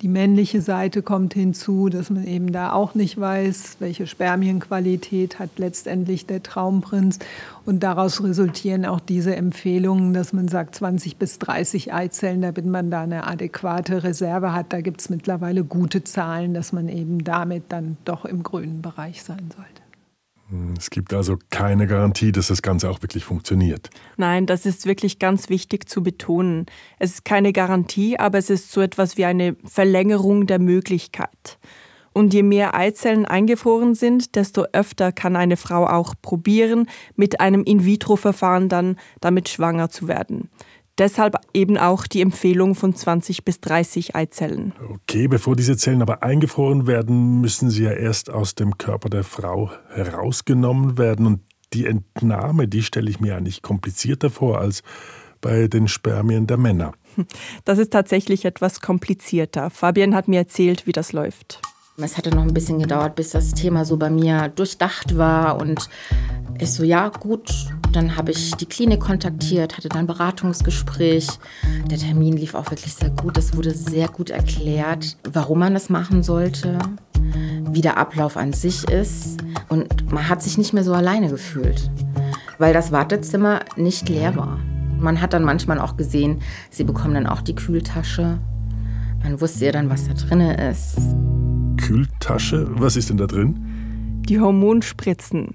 Die 0.00 0.08
männliche 0.08 0.62
Seite 0.62 1.02
kommt 1.02 1.34
hinzu, 1.34 1.88
dass 1.88 2.08
man 2.08 2.24
eben 2.24 2.52
da 2.52 2.72
auch 2.72 2.94
nicht 2.94 3.18
weiß, 3.18 3.78
welche 3.80 4.06
Spermienqualität 4.06 5.40
hat 5.40 5.50
letztendlich 5.56 6.24
der 6.24 6.40
Traumprinz. 6.40 7.18
Und 7.66 7.82
daraus 7.82 8.22
resultieren 8.22 8.86
auch 8.86 9.00
diese 9.00 9.34
Empfehlungen, 9.34 10.14
dass 10.14 10.32
man 10.32 10.46
sagt 10.46 10.76
20 10.76 11.16
bis 11.16 11.40
30 11.40 11.92
Eizellen, 11.92 12.42
damit 12.42 12.64
man 12.64 12.92
da 12.92 13.02
eine 13.02 13.26
adäquate 13.26 14.04
Reserve 14.04 14.52
hat. 14.52 14.72
Da 14.72 14.82
gibt 14.82 15.00
es 15.00 15.10
mittlerweile 15.10 15.64
gute 15.64 16.04
Zahlen, 16.04 16.54
dass 16.54 16.72
man 16.72 16.88
eben 16.88 17.24
damit 17.24 17.64
dann 17.70 17.96
doch 18.04 18.24
im 18.24 18.44
grünen 18.44 18.82
Bereich 18.82 19.24
sein 19.24 19.50
sollte. 19.56 19.77
Hm, 20.50 20.74
es 20.78 20.90
gibt 20.90 21.12
also 21.12 21.38
keine 21.50 21.86
Garantie, 21.86 22.32
dass 22.32 22.48
das 22.48 22.62
Ganze 22.62 22.90
auch 22.90 23.02
wirklich 23.02 23.24
funktioniert. 23.24 23.90
Nein, 24.16 24.46
das 24.46 24.66
ist 24.66 24.86
wirklich 24.86 25.18
ganz 25.18 25.48
wichtig 25.48 25.88
zu 25.88 26.02
betonen. 26.02 26.66
Es 26.98 27.12
ist 27.12 27.24
keine 27.24 27.52
Garantie, 27.52 28.18
aber 28.18 28.38
es 28.38 28.50
ist 28.50 28.72
so 28.72 28.80
etwas 28.80 29.16
wie 29.16 29.24
eine 29.24 29.56
Verlängerung 29.64 30.46
der 30.46 30.58
Möglichkeit. 30.58 31.58
Und 32.14 32.34
je 32.34 32.42
mehr 32.42 32.74
Eizellen 32.74 33.26
eingefroren 33.26 33.94
sind, 33.94 34.34
desto 34.34 34.64
öfter 34.72 35.12
kann 35.12 35.36
eine 35.36 35.56
Frau 35.56 35.86
auch 35.86 36.14
probieren, 36.20 36.88
mit 37.14 37.40
einem 37.40 37.62
In-vitro-Verfahren 37.62 38.68
dann 38.68 38.96
damit 39.20 39.48
schwanger 39.48 39.90
zu 39.90 40.08
werden. 40.08 40.50
Deshalb 40.98 41.36
eben 41.54 41.78
auch 41.78 42.06
die 42.06 42.20
Empfehlung 42.20 42.74
von 42.74 42.94
20 42.94 43.44
bis 43.44 43.60
30 43.60 44.16
Eizellen. 44.16 44.72
Okay, 44.92 45.28
bevor 45.28 45.54
diese 45.54 45.76
Zellen 45.76 46.02
aber 46.02 46.24
eingefroren 46.24 46.86
werden, 46.88 47.40
müssen 47.40 47.70
sie 47.70 47.84
ja 47.84 47.92
erst 47.92 48.30
aus 48.30 48.56
dem 48.56 48.78
Körper 48.78 49.08
der 49.08 49.22
Frau 49.22 49.70
herausgenommen 49.90 50.98
werden. 50.98 51.26
Und 51.26 51.40
die 51.72 51.86
Entnahme, 51.86 52.66
die 52.66 52.82
stelle 52.82 53.10
ich 53.10 53.20
mir 53.20 53.36
eigentlich 53.36 53.62
komplizierter 53.62 54.30
vor 54.30 54.58
als 54.58 54.82
bei 55.40 55.68
den 55.68 55.86
Spermien 55.88 56.46
der 56.46 56.56
Männer. 56.56 56.92
Das 57.64 57.78
ist 57.78 57.92
tatsächlich 57.92 58.44
etwas 58.44 58.80
komplizierter. 58.80 59.70
Fabian 59.70 60.14
hat 60.14 60.28
mir 60.28 60.38
erzählt, 60.38 60.86
wie 60.86 60.92
das 60.92 61.12
läuft. 61.12 61.60
Es 61.96 62.16
hatte 62.16 62.30
noch 62.30 62.42
ein 62.42 62.54
bisschen 62.54 62.78
gedauert, 62.78 63.16
bis 63.16 63.30
das 63.30 63.54
Thema 63.54 63.84
so 63.84 63.96
bei 63.96 64.08
mir 64.08 64.48
durchdacht 64.48 65.18
war. 65.18 65.60
Und 65.60 65.88
ich 66.60 66.70
so, 66.70 66.84
ja, 66.84 67.08
gut. 67.08 67.50
Dann 67.92 68.16
habe 68.16 68.32
ich 68.32 68.54
die 68.54 68.66
Klinik 68.66 69.00
kontaktiert, 69.00 69.76
hatte 69.76 69.88
dann 69.88 70.00
ein 70.00 70.06
Beratungsgespräch. 70.06 71.26
Der 71.90 71.98
Termin 71.98 72.36
lief 72.36 72.54
auch 72.54 72.70
wirklich 72.70 72.94
sehr 72.94 73.10
gut. 73.10 73.38
Es 73.38 73.56
wurde 73.56 73.72
sehr 73.72 74.08
gut 74.08 74.30
erklärt, 74.30 75.16
warum 75.32 75.60
man 75.60 75.74
das 75.74 75.88
machen 75.88 76.22
sollte, 76.22 76.78
wie 77.70 77.80
der 77.80 77.96
Ablauf 77.96 78.36
an 78.36 78.52
sich 78.52 78.88
ist. 78.88 79.38
Und 79.68 80.12
man 80.12 80.28
hat 80.28 80.42
sich 80.42 80.58
nicht 80.58 80.72
mehr 80.72 80.84
so 80.84 80.92
alleine 80.92 81.28
gefühlt, 81.28 81.90
weil 82.58 82.72
das 82.72 82.92
Wartezimmer 82.92 83.60
nicht 83.76 84.08
leer 84.08 84.36
war. 84.36 84.58
Man 85.00 85.20
hat 85.20 85.32
dann 85.32 85.44
manchmal 85.44 85.78
auch 85.78 85.96
gesehen, 85.96 86.40
sie 86.70 86.84
bekommen 86.84 87.14
dann 87.14 87.26
auch 87.26 87.40
die 87.40 87.54
Kühltasche. 87.54 88.38
Man 89.22 89.40
wusste 89.40 89.66
ja 89.66 89.72
dann, 89.72 89.90
was 89.90 90.08
da 90.08 90.14
drin 90.14 90.40
ist. 90.40 90.98
Kühltasche? 91.76 92.68
Was 92.72 92.96
ist 92.96 93.10
denn 93.10 93.16
da 93.16 93.26
drin? 93.26 94.22
Die 94.28 94.40
Hormonspritzen. 94.40 95.54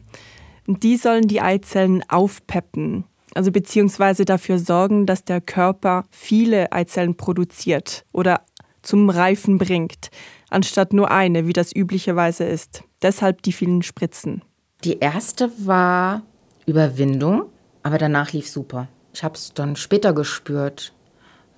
Die 0.68 0.98
sollen 0.98 1.28
die 1.28 1.42
Eizellen 1.42 2.04
aufpeppen, 2.08 3.06
also 3.34 3.52
beziehungsweise 3.52 4.26
dafür 4.26 4.60
sorgen, 4.60 5.06
dass 5.06 5.26
der 5.26 5.42
Körper 5.42 6.06
viele 6.10 6.72
Eizellen 6.72 7.16
produziert 7.16 8.06
oder 8.12 8.42
zum 8.82 9.10
Reifen 9.10 9.58
bringt, 9.58 10.10
anstatt 10.50 10.94
nur 10.94 11.12
eine, 11.12 11.48
wie 11.48 11.54
das 11.54 11.76
üblicherweise 11.76 12.44
ist. 12.44 12.84
Deshalb 13.02 13.42
die 13.42 13.54
vielen 13.54 13.82
Spritzen. 13.82 14.42
Die 14.84 15.00
erste 15.00 15.52
war 15.66 16.24
Überwindung, 16.66 17.44
aber 17.82 17.98
danach 17.98 18.34
lief 18.34 18.48
super. 18.48 18.88
Ich 19.14 19.24
habe 19.24 19.36
es 19.36 19.54
dann 19.54 19.76
später 19.76 20.14
gespürt, 20.14 20.94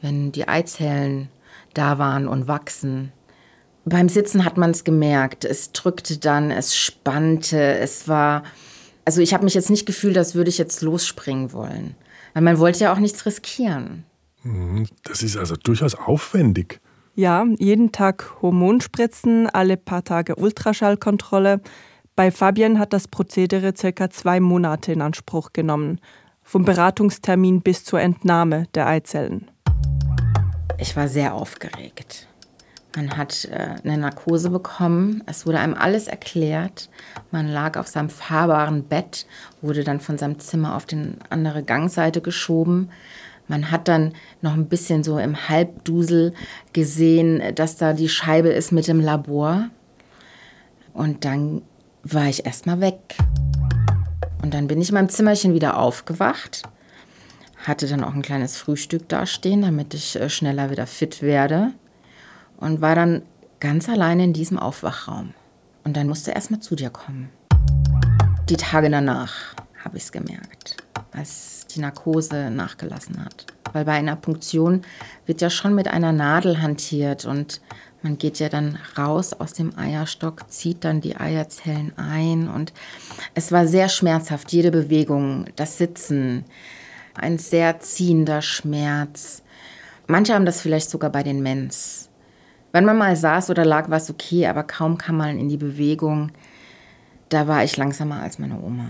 wenn 0.01 0.31
die 0.31 0.47
Eizellen 0.47 1.29
da 1.73 1.97
waren 1.97 2.27
und 2.27 2.47
wachsen. 2.47 3.11
Beim 3.85 4.09
Sitzen 4.09 4.45
hat 4.45 4.57
man 4.57 4.71
es 4.71 4.83
gemerkt. 4.83 5.45
Es 5.45 5.71
drückte 5.71 6.17
dann, 6.17 6.51
es 6.51 6.75
spannte, 6.75 7.59
es 7.77 8.07
war. 8.07 8.43
Also 9.05 9.21
ich 9.21 9.33
habe 9.33 9.43
mich 9.43 9.53
jetzt 9.53 9.69
nicht 9.69 9.85
gefühlt, 9.85 10.17
als 10.17 10.35
würde 10.35 10.49
ich 10.49 10.57
jetzt 10.57 10.81
losspringen 10.81 11.53
wollen. 11.53 11.95
Weil 12.33 12.43
man 12.43 12.59
wollte 12.59 12.79
ja 12.83 12.93
auch 12.93 12.99
nichts 12.99 13.25
riskieren. 13.25 14.03
Mhm, 14.43 14.87
das 15.03 15.23
ist 15.23 15.37
also 15.37 15.55
durchaus 15.55 15.95
aufwendig. 15.95 16.81
Ja, 17.13 17.45
jeden 17.59 17.91
Tag 17.91 18.41
Hormonspritzen, 18.41 19.47
alle 19.47 19.77
paar 19.77 20.03
Tage 20.03 20.35
Ultraschallkontrolle. 20.35 21.61
Bei 22.15 22.31
Fabian 22.31 22.79
hat 22.79 22.93
das 22.93 23.07
Prozedere 23.07 23.73
circa 23.77 24.09
zwei 24.09 24.39
Monate 24.39 24.91
in 24.91 25.01
Anspruch 25.01 25.53
genommen 25.53 26.01
vom 26.43 26.63
Beratungstermin 26.63 27.61
bis 27.61 27.83
zur 27.83 28.01
Entnahme 28.01 28.67
der 28.75 28.87
Eizellen. 28.87 29.49
Ich 30.77 30.95
war 30.95 31.07
sehr 31.07 31.33
aufgeregt. 31.33 32.27
Man 32.95 33.17
hat 33.17 33.45
äh, 33.51 33.75
eine 33.83 33.97
Narkose 33.97 34.49
bekommen, 34.49 35.21
es 35.25 35.45
wurde 35.45 35.59
einem 35.59 35.73
alles 35.73 36.07
erklärt. 36.07 36.89
Man 37.29 37.49
lag 37.49 37.77
auf 37.77 37.87
seinem 37.87 38.09
fahrbaren 38.09 38.83
Bett, 38.83 39.25
wurde 39.61 39.83
dann 39.83 39.99
von 39.99 40.17
seinem 40.17 40.39
Zimmer 40.39 40.75
auf 40.75 40.85
die 40.85 41.11
andere 41.29 41.63
Gangseite 41.63 42.21
geschoben. 42.21 42.89
Man 43.49 43.69
hat 43.69 43.89
dann 43.89 44.13
noch 44.41 44.53
ein 44.53 44.69
bisschen 44.69 45.03
so 45.03 45.19
im 45.19 45.49
Halbdusel 45.49 46.33
gesehen, 46.71 47.43
dass 47.55 47.75
da 47.75 47.91
die 47.91 48.09
Scheibe 48.09 48.49
ist 48.49 48.71
mit 48.71 48.87
dem 48.87 49.01
Labor. 49.01 49.69
Und 50.93 51.25
dann 51.25 51.63
war 52.03 52.27
ich 52.27 52.45
erstmal 52.45 52.79
weg. 52.79 53.17
Und 54.41 54.53
dann 54.53 54.67
bin 54.67 54.79
ich 54.79 54.89
in 54.89 54.95
meinem 54.95 55.09
Zimmerchen 55.09 55.53
wieder 55.53 55.77
aufgewacht, 55.77 56.63
hatte 57.57 57.87
dann 57.87 58.05
auch 58.05 58.13
ein 58.13 58.21
kleines 58.21 58.57
Frühstück 58.57 59.09
dastehen, 59.09 59.63
damit 59.63 59.93
ich 59.93 60.15
äh, 60.15 60.29
schneller 60.29 60.69
wieder 60.69 60.87
fit 60.87 61.21
werde 61.21 61.73
und 62.57 62.81
war 62.81 62.95
dann 62.95 63.21
ganz 63.59 63.89
alleine 63.89 64.25
in 64.25 64.33
diesem 64.33 64.59
Aufwachraum. 64.59 65.33
Und 65.83 65.95
dann 65.97 66.07
musste 66.07 66.31
erst 66.31 66.51
mal 66.51 66.59
zu 66.59 66.75
dir 66.75 66.89
kommen. 66.89 67.29
Die 68.49 68.57
Tage 68.57 68.89
danach 68.89 69.55
habe 69.83 69.97
ich 69.97 70.03
es 70.03 70.11
gemerkt, 70.11 70.77
als 71.11 71.67
die 71.67 71.79
Narkose 71.79 72.49
nachgelassen 72.49 73.23
hat. 73.23 73.45
Weil 73.73 73.85
bei 73.85 73.93
einer 73.93 74.15
Punktion 74.15 74.81
wird 75.25 75.41
ja 75.41 75.49
schon 75.49 75.75
mit 75.75 75.87
einer 75.87 76.11
Nadel 76.11 76.61
hantiert 76.61 77.25
und 77.25 77.61
man 78.01 78.19
geht 78.19 78.37
ja 78.37 78.49
dann 78.49 78.77
raus 78.97 79.33
aus 79.33 79.53
dem 79.53 79.77
Eierstock, 79.77 80.49
zieht 80.51 80.83
dann 80.83 81.01
die 81.01 81.17
Eierzellen 81.17 81.91
ein 81.97 82.47
und 82.47 82.71
es 83.33 83.51
war 83.51 83.67
sehr 83.67 83.89
schmerzhaft, 83.89 84.51
jede 84.51 84.69
Bewegung, 84.69 85.45
das 85.55 85.79
Sitzen, 85.79 86.45
ein 87.15 87.39
sehr 87.39 87.79
ziehender 87.79 88.43
Schmerz. 88.43 89.41
Manche 90.05 90.35
haben 90.35 90.45
das 90.45 90.61
vielleicht 90.61 90.91
sogar 90.91 91.09
bei 91.09 91.23
den 91.23 91.41
Mens. 91.41 91.94
Wenn 92.75 92.83
man 92.83 92.97
mal 92.97 93.15
saß 93.15 93.51
oder 93.51 93.63
lag, 93.63 93.89
war 93.89 93.95
es 93.95 94.09
okay, 94.09 94.47
aber 94.47 94.63
kaum 94.63 94.97
kam 94.97 95.15
man 95.15 95.39
in 95.39 95.47
die 95.47 95.55
Bewegung. 95.55 96.33
Da 97.29 97.47
war 97.47 97.63
ich 97.63 97.77
langsamer 97.77 98.21
als 98.21 98.37
meine 98.37 98.59
Oma. 98.59 98.87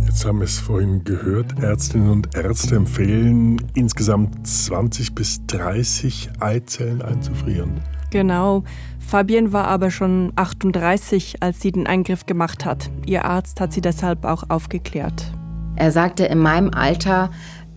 Jetzt 0.00 0.24
haben 0.24 0.38
wir 0.38 0.44
es 0.44 0.58
vorhin 0.58 1.04
gehört, 1.04 1.62
Ärztinnen 1.62 2.08
und 2.08 2.34
Ärzte 2.34 2.76
empfehlen, 2.76 3.60
insgesamt 3.74 4.46
20 4.46 5.14
bis 5.14 5.44
30 5.46 6.30
Eizellen 6.40 7.02
einzufrieren. 7.02 7.82
Genau. 8.08 8.64
Fabienne 8.98 9.52
war 9.52 9.66
aber 9.66 9.90
schon 9.90 10.32
38, 10.36 11.42
als 11.42 11.60
sie 11.60 11.70
den 11.70 11.86
Eingriff 11.86 12.24
gemacht 12.24 12.64
hat. 12.64 12.88
Ihr 13.04 13.26
Arzt 13.26 13.60
hat 13.60 13.74
sie 13.74 13.82
deshalb 13.82 14.24
auch 14.24 14.44
aufgeklärt. 14.48 15.34
Er 15.76 15.90
sagte, 15.90 16.24
in 16.24 16.38
meinem 16.38 16.70
Alter 16.72 17.30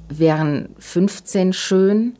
wären 0.09 0.69
15 0.79 1.53
schön. 1.53 2.17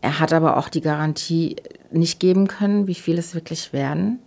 Er 0.00 0.18
hat 0.18 0.32
aber 0.32 0.56
auch 0.56 0.68
die 0.68 0.80
Garantie 0.80 1.56
nicht 1.90 2.20
geben 2.20 2.48
können, 2.48 2.86
wie 2.86 2.94
viel 2.94 3.18
es 3.18 3.34
wirklich 3.34 3.72
werden. 3.72 4.18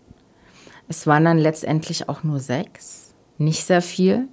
Es 0.87 1.07
waren 1.07 1.25
dann 1.25 1.37
letztendlich 1.37 2.09
auch 2.09 2.23
nur 2.23 2.39
sechs. 2.39 3.13
Nicht 3.37 3.65
sehr 3.65 3.81
viel. 3.81 4.27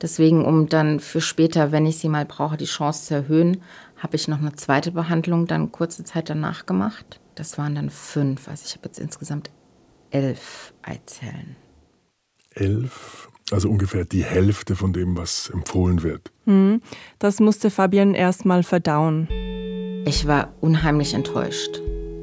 Deswegen, 0.00 0.44
um 0.44 0.68
dann 0.68 1.00
für 1.00 1.20
später, 1.20 1.72
wenn 1.72 1.86
ich 1.86 1.98
sie 1.98 2.08
mal 2.08 2.24
brauche, 2.24 2.56
die 2.56 2.64
Chance 2.64 3.06
zu 3.06 3.14
erhöhen, 3.14 3.62
habe 3.96 4.16
ich 4.16 4.28
noch 4.28 4.38
eine 4.38 4.54
zweite 4.54 4.92
Behandlung 4.92 5.46
dann 5.46 5.72
kurze 5.72 6.04
Zeit 6.04 6.30
danach 6.30 6.64
gemacht. 6.64 7.20
Das 7.34 7.58
waren 7.58 7.74
dann 7.74 7.90
fünf. 7.90 8.48
Also 8.48 8.64
ich 8.66 8.74
habe 8.74 8.86
jetzt 8.86 8.98
insgesamt 8.98 9.50
elf 10.10 10.72
Eizellen. 10.82 11.56
Elf? 12.54 13.28
Also 13.52 13.68
ungefähr 13.68 14.04
die 14.04 14.24
Hälfte 14.24 14.76
von 14.76 14.92
dem, 14.92 15.16
was 15.16 15.50
empfohlen 15.50 16.02
wird. 16.02 16.30
Hm, 16.46 16.80
das 17.18 17.40
musste 17.40 17.70
Fabian 17.70 18.14
erst 18.14 18.44
mal 18.44 18.62
verdauen. 18.62 19.28
Ich 20.06 20.26
war 20.26 20.48
unheimlich 20.60 21.14
enttäuscht. 21.14 21.80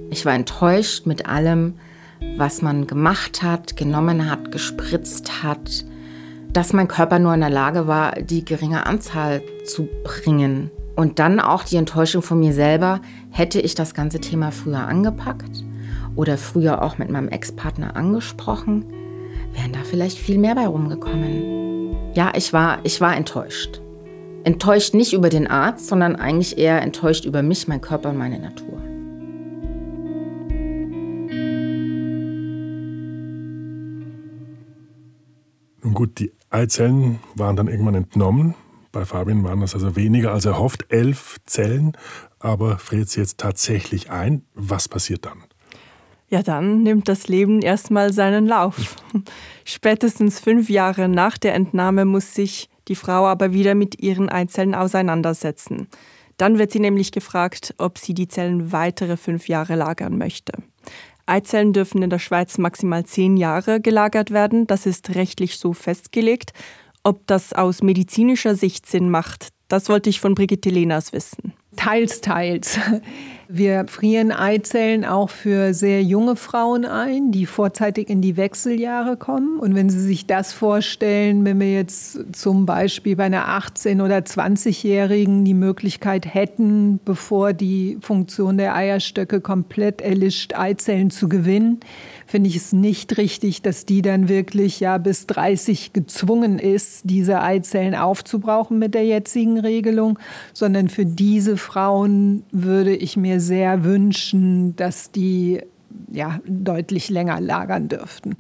Ich 0.10 0.26
war 0.26 0.34
enttäuscht 0.34 1.06
mit 1.06 1.28
allem, 1.28 1.74
was 2.38 2.62
man 2.62 2.88
gemacht 2.88 3.44
hat, 3.44 3.76
genommen 3.76 4.30
hat, 4.30 4.52
gespritzt 4.52 5.44
hat 5.44 5.86
dass 6.58 6.74
mein 6.74 6.88
Körper 6.88 7.20
nur 7.20 7.36
in 7.36 7.42
der 7.42 7.52
Lage 7.52 7.86
war, 7.86 8.14
die 8.14 8.44
geringe 8.44 8.88
Anzahl 8.88 9.44
zu 9.64 9.88
bringen. 10.04 10.72
Und 10.96 11.20
dann 11.20 11.40
auch 11.40 11.64
die 11.64 11.76
Enttäuschung 11.76 12.24
von 12.24 12.40
mir 12.40 12.54
selber, 12.54 13.00
hätte 13.30 13.62
ich 13.62 13.76
das 13.76 13.94
ganze 13.94 14.20
Thema 14.20 14.52
früher 14.52 14.80
angepackt 14.80 15.64
oder 16.16 16.38
früher 16.38 16.82
auch 16.82 16.98
mit 16.98 17.12
meinem 17.12 17.28
Ex-Partner 17.28 17.96
angesprochen, 17.96 18.86
wären 19.58 19.74
da 19.74 19.84
vielleicht 19.84 20.18
viel 20.18 20.38
mehr 20.38 20.56
bei 20.56 20.68
rumgekommen. 20.68 22.14
Ja, 22.14 22.32
ich 22.36 22.54
war, 22.54 22.80
ich 22.84 23.02
war 23.02 23.16
enttäuscht. 23.18 23.82
Enttäuscht 24.44 24.94
nicht 24.94 25.14
über 25.14 25.30
den 25.30 25.48
Arzt, 25.48 25.88
sondern 25.88 26.16
eigentlich 26.16 26.58
eher 26.58 26.82
enttäuscht 26.82 27.26
über 27.26 27.42
mich, 27.42 27.68
mein 27.68 27.82
Körper 27.82 28.10
und 28.12 28.18
meine 28.18 28.40
Natur. 28.40 28.78
Nun 35.84 35.94
gut, 35.94 36.20
die 36.20 36.32
Eizellen 36.50 37.20
waren 37.36 37.56
dann 37.56 37.68
irgendwann 37.68 37.96
entnommen. 37.96 38.56
Bei 38.92 39.06
Fabian 39.06 39.44
waren 39.44 39.60
das 39.60 39.74
also 39.74 39.96
weniger 39.96 40.34
als 40.34 40.46
erhofft, 40.46 40.86
elf 40.90 41.38
Zellen. 41.46 41.94
Aber 42.40 42.78
friert 42.78 43.10
sie 43.10 43.20
jetzt 43.20 43.40
tatsächlich 43.40 44.12
ein? 44.12 44.44
Was 44.54 44.88
passiert 44.88 45.26
dann? 45.26 45.47
Ja, 46.30 46.44
dann 46.44 46.84
nimmt 46.84 47.08
das 47.08 47.28
Leben 47.30 47.62
erstmal 47.62 48.12
seinen 48.12 48.46
Lauf. 48.48 48.96
Spätestens 49.66 50.40
fünf 50.40 50.70
Jahre 50.70 51.08
nach 51.08 51.38
der 51.38 51.56
Entnahme 51.56 52.06
muss 52.06 52.34
sich 52.34 52.70
die 52.90 52.96
Frau 52.96 53.28
aber 53.28 53.54
wieder 53.54 53.76
mit 53.76 54.02
ihren 54.02 54.30
Eizellen 54.30 54.76
auseinandersetzen. 54.76 55.88
Dann 56.38 56.60
wird 56.60 56.72
sie 56.72 56.80
nämlich 56.80 57.12
gefragt, 57.12 57.74
ob 57.78 57.98
sie 57.98 58.14
die 58.14 58.28
Zellen 58.28 58.72
weitere 58.72 59.18
fünf 59.18 59.48
Jahre 59.48 59.76
lagern 59.76 60.18
möchte. 60.18 60.54
Eizellen 61.26 61.74
dürfen 61.74 62.04
in 62.04 62.10
der 62.10 62.20
Schweiz 62.20 62.58
maximal 62.58 63.06
zehn 63.06 63.38
Jahre 63.38 63.82
gelagert 63.82 64.32
werden. 64.32 64.68
Das 64.68 64.86
ist 64.86 65.16
rechtlich 65.16 65.58
so 65.58 65.74
festgelegt. 65.74 66.52
Ob 67.04 67.26
das 67.28 67.54
aus 67.54 67.82
medizinischer 67.82 68.56
Sicht 68.56 68.86
Sinn 68.86 69.10
macht, 69.10 69.50
das 69.68 69.90
wollte 69.90 70.10
ich 70.10 70.22
von 70.22 70.36
Brigitte 70.36 70.70
Lehners 70.70 71.14
wissen. 71.14 71.54
teils, 71.76 72.22
teils. 72.22 72.80
Wir 73.50 73.86
frieren 73.88 74.34
Eizellen 74.34 75.06
auch 75.06 75.30
für 75.30 75.74
sehr 75.74 76.04
junge 76.04 76.36
Frauen 76.36 76.84
ein, 76.84 77.32
die 77.32 77.46
vorzeitig 77.46 78.10
in 78.10 78.22
die 78.22 78.36
Wechseljahre 78.36 79.16
kommen. 79.16 79.58
Und 79.60 79.74
wenn 79.74 79.90
Sie 79.90 80.02
sich 80.02 80.28
das 80.28 80.52
vorstellen, 80.52 81.46
wenn 81.46 81.58
wir 81.62 81.72
jetzt 81.72 82.36
zum 82.36 82.66
Beispiel 82.66 83.16
bei 83.16 83.24
einer 83.24 83.48
18- 83.48 84.04
oder 84.04 84.18
20-Jährigen 84.18 85.46
die 85.46 85.54
Möglichkeit 85.54 86.34
hätten, 86.34 87.00
bevor 87.06 87.54
die 87.54 87.98
Funktion 88.02 88.58
der 88.58 88.76
Eierstöcke 88.76 89.40
komplett 89.40 90.02
erlischt, 90.02 90.54
Eizellen 90.54 91.10
zu 91.10 91.30
gewinnen, 91.30 91.80
finde 92.26 92.50
ich 92.50 92.58
es 92.58 92.74
nicht 92.74 93.18
richtig, 93.18 93.62
dass 93.62 93.86
die 93.86 94.02
dann 94.02 94.28
wirklich 94.28 94.82
ja 94.82 94.98
bis 94.98 95.26
30 95.28 95.94
gezwungen 95.94 96.60
ist, 96.60 97.04
diese 97.06 97.42
Eizellen 97.42 97.96
aufzubrauchen 97.96 98.78
mit 98.78 98.94
der 98.94 99.06
jetzigen 99.06 99.58
Regelung, 99.58 100.20
sondern 100.52 100.90
für 100.90 101.06
diese 101.06 101.56
Frauen 101.56 102.44
würde 102.52 102.94
ich 102.94 103.16
mir 103.16 103.37
sehr 103.40 103.84
wünschen, 103.84 104.76
dass 104.76 105.12
die 105.12 105.62
ja 106.12 106.40
deutlich 106.46 107.10
länger 107.10 107.40
lagern 107.42 107.88
dürften. 107.88 108.36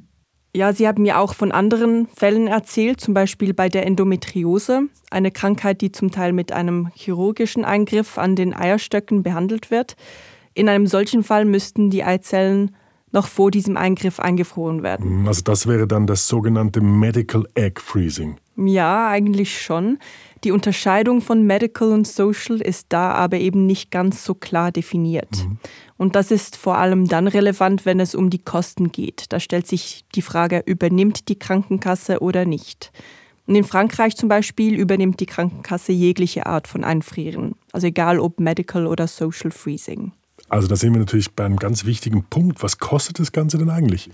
Ja, 0.56 0.74
Sie 0.74 0.88
haben 0.88 1.04
mir 1.04 1.20
auch 1.20 1.36
von 1.36 1.52
anderen 1.52 2.08
Fällen 2.08 2.48
erzählt, 2.48 3.00
zum 3.00 3.14
Beispiel 3.14 3.54
bei 3.54 3.70
der 3.70 3.86
Endometriose, 3.86 4.84
eine 5.12 5.30
Krankheit, 5.30 5.82
die 5.82 5.92
zum 5.92 6.10
Teil 6.10 6.34
mit 6.34 6.52
einem 6.52 6.90
chirurgischen 6.96 7.64
Eingriff 7.64 8.18
an 8.18 8.36
den 8.36 8.56
Eierstöcken 8.56 9.22
behandelt 9.22 9.70
wird. 9.70 9.96
In 10.56 10.68
einem 10.68 10.88
solchen 10.88 11.24
Fall 11.24 11.46
müssten 11.46 11.92
die 11.92 12.04
Eizellen 12.04 12.76
noch 13.12 13.28
vor 13.28 13.52
diesem 13.52 13.78
Eingriff 13.78 14.20
eingefroren 14.20 14.84
werden. 14.84 15.28
Also 15.28 15.42
das 15.42 15.68
wäre 15.68 15.88
dann 15.88 16.08
das 16.08 16.28
sogenannte 16.28 16.82
Medical 16.82 17.48
Egg 17.56 17.82
Freezing. 17.82 18.38
Ja, 18.58 19.08
eigentlich 19.10 19.62
schon. 19.62 20.00
Die 20.44 20.52
Unterscheidung 20.52 21.22
von 21.22 21.44
Medical 21.44 21.92
und 21.92 22.08
Social 22.08 22.60
ist 22.62 22.88
da 22.90 23.12
aber 23.12 23.38
eben 23.38 23.66
nicht 23.66 23.92
ganz 23.92 24.24
so 24.24 24.34
klar 24.34 24.72
definiert. 24.72 25.30
Mhm. 25.32 25.58
Und 25.98 26.16
das 26.16 26.32
ist 26.32 26.56
vor 26.56 26.78
allem 26.78 27.08
dann 27.08 27.28
relevant, 27.28 27.86
wenn 27.86 28.00
es 28.00 28.14
um 28.14 28.30
die 28.30 28.44
Kosten 28.44 28.92
geht. 28.92 29.26
Da 29.30 29.40
stellt 29.40 29.68
sich 29.68 30.06
die 30.16 30.22
Frage, 30.22 30.64
übernimmt 30.66 31.30
die 31.30 31.40
Krankenkasse 31.40 32.20
oder 32.20 32.46
nicht. 32.46 32.92
Und 33.48 33.56
in 33.56 33.64
Frankreich 33.64 34.16
zum 34.16 34.30
Beispiel 34.30 34.76
übernimmt 34.76 35.20
die 35.20 35.26
Krankenkasse 35.26 35.94
jegliche 35.94 36.46
Art 36.46 36.68
von 36.68 36.84
Einfrieren, 36.84 37.56
also 37.72 37.88
egal 37.88 38.20
ob 38.20 38.40
Medical 38.40 38.86
oder 38.86 39.08
Social 39.08 39.52
Freezing. 39.52 40.12
Also 40.50 40.68
da 40.68 40.76
sind 40.76 40.94
wir 40.94 41.00
natürlich 41.00 41.34
bei 41.34 41.46
einem 41.46 41.58
ganz 41.58 41.86
wichtigen 41.86 42.24
Punkt. 42.24 42.64
Was 42.64 42.78
kostet 42.78 43.20
das 43.20 43.32
Ganze 43.32 43.58
denn 43.58 43.70
eigentlich? 43.70 44.10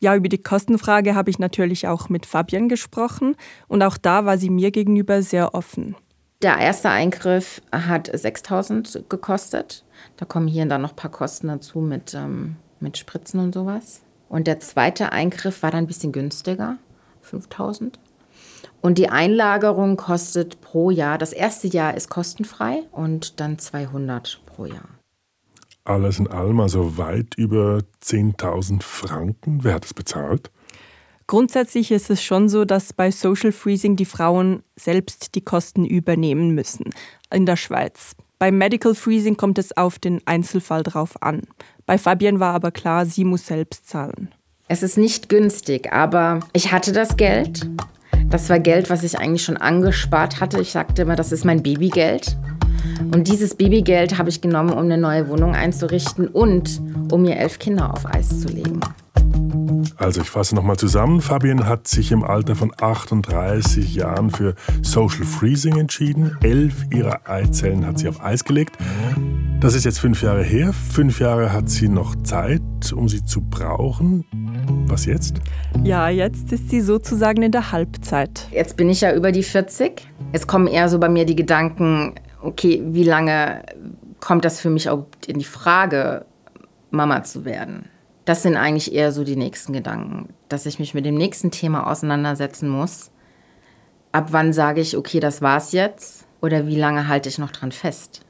Ja, 0.00 0.16
über 0.16 0.28
die 0.28 0.42
Kostenfrage 0.42 1.14
habe 1.14 1.30
ich 1.30 1.38
natürlich 1.38 1.86
auch 1.86 2.08
mit 2.08 2.26
Fabian 2.26 2.68
gesprochen 2.68 3.36
und 3.68 3.82
auch 3.82 3.96
da 3.96 4.24
war 4.26 4.36
sie 4.36 4.50
mir 4.50 4.70
gegenüber 4.70 5.22
sehr 5.22 5.54
offen. 5.54 5.94
Der 6.42 6.58
erste 6.58 6.90
Eingriff 6.90 7.62
hat 7.70 8.10
6000 8.12 9.04
gekostet. 9.08 9.84
Da 10.16 10.24
kommen 10.24 10.48
hier 10.48 10.66
dann 10.66 10.82
noch 10.82 10.90
ein 10.90 10.96
paar 10.96 11.12
Kosten 11.12 11.46
dazu 11.46 11.78
mit, 11.78 12.14
ähm, 12.14 12.56
mit 12.80 12.98
Spritzen 12.98 13.38
und 13.38 13.54
sowas. 13.54 14.00
Und 14.28 14.48
der 14.48 14.58
zweite 14.58 15.12
Eingriff 15.12 15.62
war 15.62 15.70
dann 15.70 15.84
ein 15.84 15.86
bisschen 15.86 16.10
günstiger, 16.10 16.78
5000. 17.20 18.00
Und 18.80 18.98
die 18.98 19.08
Einlagerung 19.08 19.96
kostet 19.96 20.60
pro 20.60 20.90
Jahr, 20.90 21.16
das 21.16 21.32
erste 21.32 21.68
Jahr 21.68 21.96
ist 21.96 22.10
kostenfrei 22.10 22.82
und 22.90 23.38
dann 23.38 23.60
200 23.60 24.40
pro 24.46 24.66
Jahr 24.66 24.88
alles 25.84 26.18
in 26.18 26.28
allem 26.28 26.60
also 26.60 26.96
weit 26.96 27.34
über 27.36 27.80
10.000 28.02 28.82
Franken. 28.82 29.64
Wer 29.64 29.74
hat 29.74 29.84
es 29.84 29.94
bezahlt? 29.94 30.50
Grundsätzlich 31.26 31.90
ist 31.90 32.10
es 32.10 32.22
schon 32.22 32.48
so, 32.48 32.64
dass 32.64 32.92
bei 32.92 33.10
Social 33.10 33.52
Freezing 33.52 33.96
die 33.96 34.04
Frauen 34.04 34.62
selbst 34.76 35.34
die 35.34 35.40
Kosten 35.40 35.84
übernehmen 35.84 36.54
müssen 36.54 36.90
in 37.32 37.46
der 37.46 37.56
Schweiz. 37.56 38.14
Bei 38.38 38.50
Medical 38.50 38.94
Freezing 38.94 39.36
kommt 39.36 39.58
es 39.58 39.76
auf 39.76 39.98
den 39.98 40.20
Einzelfall 40.26 40.82
drauf 40.82 41.22
an. 41.22 41.42
Bei 41.86 41.96
Fabienne 41.96 42.40
war 42.40 42.54
aber 42.54 42.70
klar, 42.70 43.06
sie 43.06 43.24
muss 43.24 43.46
selbst 43.46 43.88
zahlen. 43.88 44.34
Es 44.68 44.82
ist 44.82 44.98
nicht 44.98 45.28
günstig, 45.28 45.92
aber 45.92 46.40
ich 46.52 46.72
hatte 46.72 46.92
das 46.92 47.16
Geld. 47.16 47.68
Das 48.26 48.48
war 48.48 48.58
Geld, 48.58 48.90
was 48.90 49.02
ich 49.02 49.18
eigentlich 49.18 49.44
schon 49.44 49.56
angespart 49.56 50.40
hatte. 50.40 50.60
Ich 50.60 50.72
sagte 50.72 51.02
immer, 51.02 51.16
das 51.16 51.32
ist 51.32 51.44
mein 51.44 51.62
Babygeld. 51.62 52.36
Und 53.12 53.28
dieses 53.28 53.54
Babygeld 53.54 54.18
habe 54.18 54.28
ich 54.28 54.40
genommen, 54.40 54.70
um 54.70 54.84
eine 54.84 54.98
neue 54.98 55.28
Wohnung 55.28 55.54
einzurichten 55.54 56.28
und 56.28 56.80
um 57.10 57.22
mir 57.22 57.36
elf 57.36 57.58
Kinder 57.58 57.92
auf 57.92 58.06
Eis 58.06 58.40
zu 58.40 58.48
legen. 58.48 58.80
Also 59.96 60.20
ich 60.20 60.30
fasse 60.30 60.54
nochmal 60.54 60.76
zusammen. 60.76 61.20
Fabian 61.20 61.66
hat 61.66 61.86
sich 61.86 62.12
im 62.12 62.24
Alter 62.24 62.56
von 62.56 62.72
38 62.80 63.94
Jahren 63.94 64.30
für 64.30 64.54
Social 64.82 65.24
Freezing 65.24 65.78
entschieden. 65.78 66.36
Elf 66.42 66.74
ihrer 66.92 67.28
Eizellen 67.28 67.86
hat 67.86 67.98
sie 67.98 68.08
auf 68.08 68.22
Eis 68.22 68.44
gelegt. 68.44 68.76
Das 69.60 69.74
ist 69.74 69.84
jetzt 69.84 70.00
fünf 70.00 70.22
Jahre 70.22 70.42
her. 70.42 70.72
Fünf 70.72 71.20
Jahre 71.20 71.52
hat 71.52 71.68
sie 71.70 71.88
noch 71.88 72.16
Zeit, 72.24 72.62
um 72.92 73.08
sie 73.08 73.24
zu 73.24 73.42
brauchen. 73.42 74.24
Was 74.88 75.06
jetzt? 75.06 75.36
Ja, 75.84 76.08
jetzt 76.08 76.52
ist 76.52 76.68
sie 76.68 76.80
sozusagen 76.80 77.42
in 77.42 77.52
der 77.52 77.70
Halbzeit. 77.70 78.48
Jetzt 78.50 78.76
bin 78.76 78.90
ich 78.90 79.02
ja 79.02 79.14
über 79.14 79.30
die 79.30 79.44
40. 79.44 80.08
Es 80.32 80.46
kommen 80.48 80.66
eher 80.66 80.88
so 80.88 80.98
bei 80.98 81.08
mir 81.08 81.26
die 81.26 81.36
Gedanken, 81.36 82.14
okay, 82.42 82.82
wie 82.84 83.04
lange 83.04 83.64
kommt 84.20 84.44
das 84.44 84.60
für 84.60 84.70
mich 84.70 84.88
auch 84.88 85.06
in 85.26 85.38
die 85.38 85.44
Frage, 85.44 86.26
Mama 86.90 87.22
zu 87.22 87.44
werden? 87.44 87.88
Das 88.24 88.42
sind 88.42 88.56
eigentlich 88.56 88.92
eher 88.92 89.10
so 89.10 89.24
die 89.24 89.36
nächsten 89.36 89.72
Gedanken, 89.72 90.32
dass 90.48 90.66
ich 90.66 90.78
mich 90.78 90.94
mit 90.94 91.04
dem 91.04 91.16
nächsten 91.16 91.50
Thema 91.50 91.90
auseinandersetzen 91.90 92.68
muss. 92.68 93.10
Ab 94.12 94.28
wann 94.30 94.52
sage 94.52 94.80
ich, 94.80 94.96
okay, 94.96 95.18
das 95.18 95.42
war's 95.42 95.72
jetzt? 95.72 96.26
Oder 96.40 96.66
wie 96.66 96.76
lange 96.76 97.08
halte 97.08 97.28
ich 97.28 97.38
noch 97.38 97.50
dran 97.50 97.72
fest? 97.72 98.20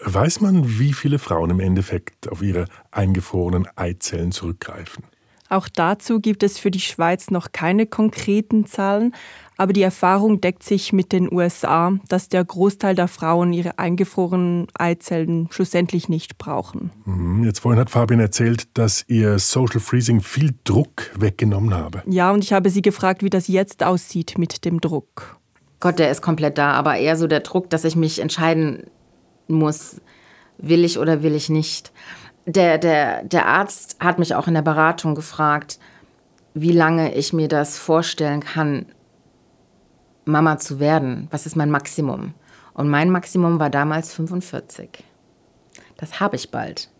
Weiß 0.00 0.40
man, 0.40 0.78
wie 0.78 0.92
viele 0.92 1.18
Frauen 1.18 1.50
im 1.50 1.60
Endeffekt 1.60 2.28
auf 2.30 2.40
ihre 2.40 2.66
eingefrorenen 2.92 3.68
Eizellen 3.76 4.32
zurückgreifen? 4.32 5.04
Auch 5.48 5.68
dazu 5.68 6.20
gibt 6.20 6.42
es 6.42 6.58
für 6.58 6.70
die 6.70 6.80
Schweiz 6.80 7.30
noch 7.30 7.52
keine 7.52 7.86
konkreten 7.86 8.66
Zahlen, 8.66 9.14
aber 9.56 9.72
die 9.72 9.82
Erfahrung 9.82 10.40
deckt 10.40 10.62
sich 10.62 10.92
mit 10.92 11.10
den 11.10 11.32
USA, 11.32 11.92
dass 12.08 12.28
der 12.28 12.44
Großteil 12.44 12.94
der 12.94 13.08
Frauen 13.08 13.52
ihre 13.52 13.78
eingefrorenen 13.78 14.68
Eizellen 14.74 15.48
schlussendlich 15.50 16.08
nicht 16.08 16.38
brauchen. 16.38 16.90
Mhm. 17.06 17.44
Jetzt 17.44 17.60
vorhin 17.60 17.80
hat 17.80 17.90
Fabian 17.90 18.20
erzählt, 18.20 18.68
dass 18.74 19.04
ihr 19.08 19.38
Social 19.38 19.80
Freezing 19.80 20.20
viel 20.20 20.54
Druck 20.64 21.10
weggenommen 21.16 21.74
habe. 21.74 22.02
Ja, 22.06 22.30
und 22.30 22.44
ich 22.44 22.52
habe 22.52 22.70
sie 22.70 22.82
gefragt, 22.82 23.22
wie 23.22 23.30
das 23.30 23.48
jetzt 23.48 23.82
aussieht 23.82 24.38
mit 24.38 24.64
dem 24.64 24.80
Druck. 24.80 25.38
Gott, 25.80 25.98
der 25.98 26.10
ist 26.10 26.22
komplett 26.22 26.58
da, 26.58 26.72
aber 26.72 26.96
eher 26.96 27.16
so 27.16 27.26
der 27.26 27.40
Druck, 27.40 27.70
dass 27.70 27.84
ich 27.84 27.96
mich 27.96 28.20
entscheiden 28.20 28.84
muss, 29.48 30.00
will 30.58 30.84
ich 30.84 30.98
oder 30.98 31.22
will 31.22 31.34
ich 31.34 31.48
nicht. 31.48 31.92
Der, 32.48 32.78
der, 32.78 33.24
der 33.24 33.46
Arzt 33.46 33.98
hat 34.00 34.18
mich 34.18 34.34
auch 34.34 34.48
in 34.48 34.54
der 34.54 34.62
Beratung 34.62 35.14
gefragt, 35.14 35.78
wie 36.54 36.72
lange 36.72 37.14
ich 37.14 37.34
mir 37.34 37.46
das 37.46 37.76
vorstellen 37.76 38.40
kann, 38.40 38.86
Mama 40.24 40.56
zu 40.56 40.80
werden? 40.80 41.28
Was 41.30 41.44
ist 41.44 41.56
mein 41.56 41.70
Maximum? 41.70 42.32
Und 42.72 42.88
mein 42.88 43.10
Maximum 43.10 43.60
war 43.60 43.68
damals 43.68 44.14
45. 44.14 45.04
Das 45.98 46.20
habe 46.20 46.36
ich 46.36 46.50
bald. 46.50 46.90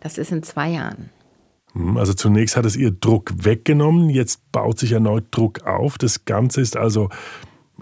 Das 0.00 0.16
ist 0.16 0.32
in 0.32 0.42
zwei 0.42 0.70
Jahren. 0.70 1.10
Hm, 1.74 1.98
also 1.98 2.14
zunächst 2.14 2.56
hat 2.56 2.64
es 2.64 2.74
ihr 2.74 2.90
Druck 2.90 3.44
weggenommen, 3.44 4.08
jetzt 4.08 4.50
baut 4.52 4.78
sich 4.78 4.92
erneut 4.92 5.24
Druck 5.32 5.66
auf. 5.66 5.98
Das 5.98 6.24
Ganze 6.24 6.62
ist 6.62 6.78
also 6.78 7.10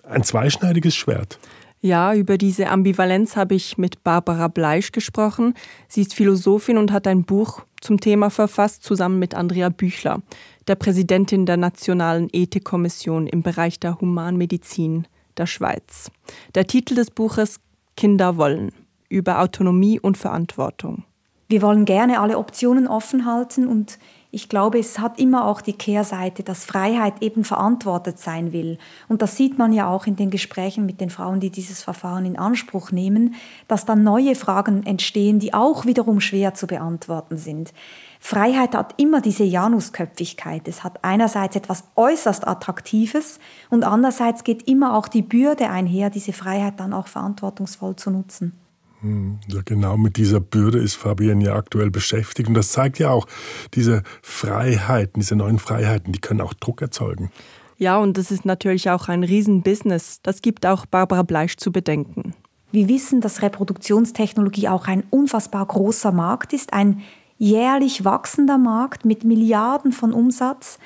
ein 0.03 0.25
zweischneidiges 0.25 0.97
Schwert. 0.97 1.39
Ja, 1.81 2.15
über 2.15 2.39
diese 2.39 2.69
Ambivalenz 2.69 3.37
habe 3.37 3.55
ich 3.55 3.79
mit 3.79 4.03
Barbara 4.03 4.49
Bleisch 4.49 4.93
gesprochen. 4.93 5.55
Sie 5.89 6.01
ist 6.01 6.15
Philosophin 6.15 6.79
und 6.79 6.91
hat 6.91 7.07
ein 7.07 7.25
Buch 7.25 7.63
zum 7.81 8.01
Thema 8.01 8.31
verfasst, 8.31 8.83
zusammen 8.83 9.19
mit 9.19 9.35
Andrea 9.35 9.69
Büchler, 9.69 10.23
der 10.67 10.75
Präsidentin 10.75 11.47
der 11.47 11.57
Nationalen 11.57 12.29
Ethikkommission 12.33 13.27
im 13.27 13.43
Bereich 13.43 13.79
der 13.79 14.01
Humanmedizin 14.01 15.07
der 15.37 15.47
Schweiz. 15.47 16.11
Der 16.55 16.67
Titel 16.67 16.95
des 16.95 17.11
Buches 17.11 17.61
Kinder 17.97 18.37
wollen 18.37 18.73
über 19.09 19.41
Autonomie 19.41 20.01
und 20.01 20.17
Verantwortung. 20.17 21.05
Wir 21.49 21.63
wollen 21.63 21.85
gerne 21.85 22.21
alle 22.21 22.39
Optionen 22.39 22.89
offen 22.89 23.25
halten 23.25 23.69
und 23.69 23.99
ich 24.31 24.49
glaube, 24.49 24.79
es 24.79 24.99
hat 24.99 25.19
immer 25.19 25.47
auch 25.47 25.61
die 25.61 25.73
Kehrseite, 25.73 26.43
dass 26.43 26.65
Freiheit 26.65 27.23
eben 27.23 27.45
verantwortet 27.45 28.19
sein 28.19 28.53
will. 28.53 28.79
Und 29.09 29.23
das 29.23 29.37
sieht 29.37 29.57
man 29.57 29.73
ja 29.73 29.89
auch 29.89 30.07
in 30.07 30.17
den 30.17 30.31
Gesprächen 30.31 30.85
mit 30.85 31.01
den 31.01 31.11
Frauen, 31.11 31.41
die 31.41 31.51
dieses 31.51 31.83
Verfahren 31.83 32.27
in 32.27 32.39
Anspruch 32.39 32.91
nehmen, 32.91 33.35
dass 33.69 33.85
dann 33.85 34.03
neue 34.03 34.35
Fragen 34.35 34.85
entstehen, 34.85 35.39
die 35.39 35.55
auch 35.55 35.87
wiederum 35.87 36.21
schwer 36.21 36.55
zu 36.55 36.67
beantworten 36.67 37.37
sind. 37.37 37.73
Freiheit 38.21 38.75
hat 38.75 38.95
immer 38.97 39.21
diese 39.21 39.45
Janusköpfigkeit. 39.45 40.67
Es 40.67 40.83
hat 40.83 40.99
einerseits 41.03 41.55
etwas 41.55 41.85
äußerst 41.95 42.47
Attraktives 42.47 43.39
und 43.71 43.85
andererseits 43.85 44.43
geht 44.43 44.67
immer 44.67 44.95
auch 44.95 45.09
die 45.09 45.23
Bürde 45.23 45.71
einher, 45.71 46.11
diese 46.11 46.33
Freiheit 46.33 46.81
dann 46.81 46.93
auch 46.93 47.07
verantwortungsvoll 47.07 47.97
zu 47.97 48.11
nutzen. 48.11 48.66
Hm, 49.01 49.39
ja, 49.49 49.61
genau 49.65 49.97
mit 49.97 50.17
dieser 50.17 50.41
Bürde 50.41 50.79
ist 50.79 50.95
Fabian 50.95 51.41
ja 51.41 51.55
aktuell 51.55 51.91
beschäftigt. 51.91 52.49
Und 52.49 52.55
das 52.55 52.71
zeigt 52.71 52.99
ja 52.99 53.11
auch, 53.11 53.27
diese 53.75 54.03
Freiheiten, 54.23 55.21
diese 55.21 55.37
neuen 55.37 55.59
Freiheiten, 55.59 56.13
die 56.13 56.21
können 56.21 56.41
auch 56.41 56.55
Druck 56.55 56.83
erzeugen. 56.83 57.31
Ja, 57.79 57.99
und 57.99 58.17
das 58.17 58.31
ist 58.31 58.45
natürlich 58.45 58.89
auch 58.91 59.09
ein 59.09 59.23
Riesenbusiness. 59.23 60.21
Das 60.23 60.41
gibt 60.41 60.65
auch 60.65 60.87
Barbara 60.87 61.23
Bleisch 61.23 61.57
zu 61.57 61.73
bedenken. 61.73 62.35
Wir 62.73 62.89
wissen, 62.89 63.21
dass 63.21 63.43
Reproduktionstechnologie 63.43 64.69
auch 64.69 64.87
ein 64.89 65.05
unfassbar 65.11 65.65
großer 65.67 66.13
Markt 66.13 66.53
ist, 66.53 66.73
ein 66.73 67.03
jährlich 67.39 68.05
wachsender 68.05 68.59
Markt 68.59 69.05
mit 69.05 69.25
Milliarden 69.25 69.93
von 69.93 70.13
Umsatz. 70.13 70.79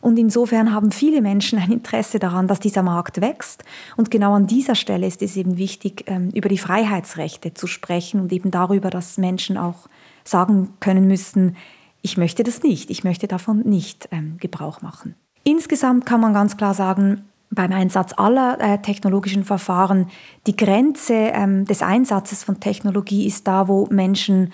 Und 0.00 0.18
insofern 0.18 0.72
haben 0.72 0.92
viele 0.92 1.22
Menschen 1.22 1.58
ein 1.58 1.72
Interesse 1.72 2.18
daran, 2.18 2.48
dass 2.48 2.60
dieser 2.60 2.82
Markt 2.82 3.20
wächst. 3.20 3.64
Und 3.96 4.10
genau 4.10 4.34
an 4.34 4.46
dieser 4.46 4.74
Stelle 4.74 5.06
ist 5.06 5.22
es 5.22 5.36
eben 5.36 5.56
wichtig, 5.56 6.04
ähm, 6.06 6.30
über 6.30 6.48
die 6.48 6.58
Freiheitsrechte 6.58 7.54
zu 7.54 7.66
sprechen 7.66 8.20
und 8.20 8.32
eben 8.32 8.50
darüber, 8.50 8.90
dass 8.90 9.18
Menschen 9.18 9.56
auch 9.56 9.88
sagen 10.24 10.74
können 10.80 11.06
müssen, 11.06 11.56
ich 12.02 12.16
möchte 12.16 12.44
das 12.44 12.62
nicht, 12.62 12.90
ich 12.90 13.02
möchte 13.02 13.26
davon 13.26 13.60
nicht 13.60 14.08
ähm, 14.12 14.36
Gebrauch 14.38 14.80
machen. 14.80 15.14
Insgesamt 15.42 16.06
kann 16.06 16.20
man 16.20 16.34
ganz 16.34 16.56
klar 16.56 16.74
sagen, 16.74 17.24
beim 17.50 17.72
Einsatz 17.72 18.12
aller 18.16 18.60
äh, 18.60 18.78
technologischen 18.78 19.44
Verfahren, 19.44 20.08
die 20.46 20.56
Grenze 20.56 21.14
ähm, 21.14 21.64
des 21.64 21.82
Einsatzes 21.82 22.44
von 22.44 22.60
Technologie 22.60 23.26
ist 23.26 23.46
da, 23.46 23.68
wo 23.68 23.86
Menschen 23.90 24.52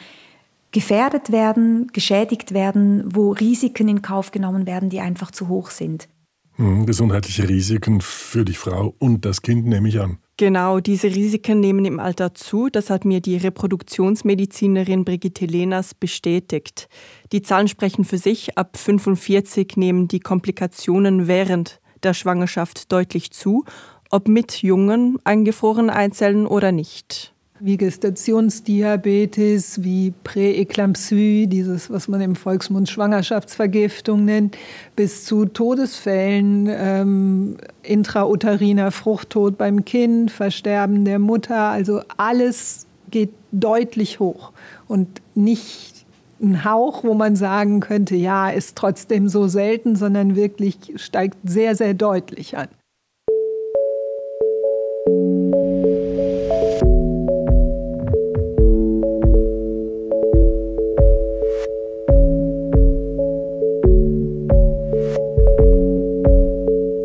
gefährdet 0.73 1.31
werden, 1.31 1.89
geschädigt 1.93 2.53
werden, 2.53 3.05
wo 3.15 3.33
Risiken 3.33 3.89
in 3.89 4.03
Kauf 4.03 4.33
genommen 4.33 4.67
werden, 4.67 4.89
die 4.89 5.01
einfach 5.01 5.31
zu 5.31 5.49
hoch 5.49 5.71
sind. 5.71 6.09
Hm, 6.57 6.85
gesundheitliche 6.85 7.49
Risiken 7.49 8.01
für 8.01 8.45
die 8.45 8.55
Frau 8.55 8.95
und 8.99 9.25
das 9.25 9.43
Kind 9.43 9.67
nehme 9.67 9.89
ich 9.89 10.01
an. 10.01 10.19
Genau, 10.39 10.81
diese 10.81 11.09
Risiken 11.09 11.61
nehmen 11.61 11.85
im 11.85 12.01
Alter 12.01 12.35
zu. 12.35 12.69
Das 12.69 12.91
hat 12.91 13.05
mir 13.05 13.21
die 13.21 13.37
Reproduktionsmedizinerin 13.37 15.05
Brigitte 15.05 15.47
Lehners 15.47 15.95
bestätigt. 15.95 16.89
Die 17.33 17.43
Zahlen 17.43 17.69
sprechen 17.69 18.05
für 18.05 18.19
sich. 18.19 18.59
Ab 18.59 18.77
45 18.77 19.77
nehmen 19.77 20.09
die 20.09 20.21
Komplikationen 20.21 21.27
während 21.27 21.81
der 22.03 22.15
Schwangerschaft 22.15 22.91
deutlich 22.91 23.31
zu, 23.31 23.65
ob 24.11 24.27
mit 24.27 24.63
jungen 24.63 25.19
eingefrorenen 25.25 25.91
Eizellen 25.91 26.47
oder 26.47 26.73
nicht 26.73 27.32
wie 27.65 27.77
Gestationsdiabetes, 27.77 29.85
wie 29.85 30.13
Präeklampsie, 30.25 31.47
dieses, 31.47 31.91
was 31.91 32.09
man 32.09 32.21
im 32.21 32.35
Volksmund 32.35 32.91
Schwangerschaftsvergiftung 32.91 34.25
nennt, 34.25 34.59
bis 34.97 35.25
zu 35.25 35.45
Todesfällen, 35.45 36.69
ähm, 36.69 37.57
intrauteriner 37.85 38.91
Fruchttod 38.91 39.59
beim 39.59 39.85
Kind, 39.85 40.33
Versterben 40.33 41.05
der 41.05 41.21
Mutter. 41.21 41.69
Also 41.69 42.01
alles 42.17 42.89
geht 43.11 43.31
deutlich 43.53 44.19
hoch 44.19 44.53
und 44.89 45.23
nicht 45.37 46.05
ein 46.43 46.65
Hauch, 46.65 47.05
wo 47.05 47.15
man 47.15 47.37
sagen 47.37 47.79
könnte, 47.79 48.17
ja, 48.17 48.51
ist 48.51 48.77
trotzdem 48.77 49.29
so 49.29 49.47
selten, 49.47 49.95
sondern 49.95 50.35
wirklich 50.35 50.95
steigt 50.97 51.39
sehr, 51.45 51.77
sehr 51.77 51.95
deutlich 51.95 52.59
an. 52.59 52.67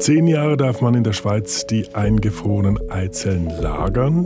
Zehn 0.08 0.26
Jahre 0.28 0.56
darf 0.56 0.80
man 0.80 0.93
in 0.93 1.04
der 1.04 1.12
Schweiz 1.12 1.67
die 1.67 1.93
eingefrorenen 1.93 2.89
Eizellen 2.89 3.50
lagern. 3.62 4.26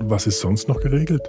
Was 0.00 0.26
ist 0.26 0.40
sonst 0.40 0.68
noch 0.68 0.80
geregelt? 0.80 1.28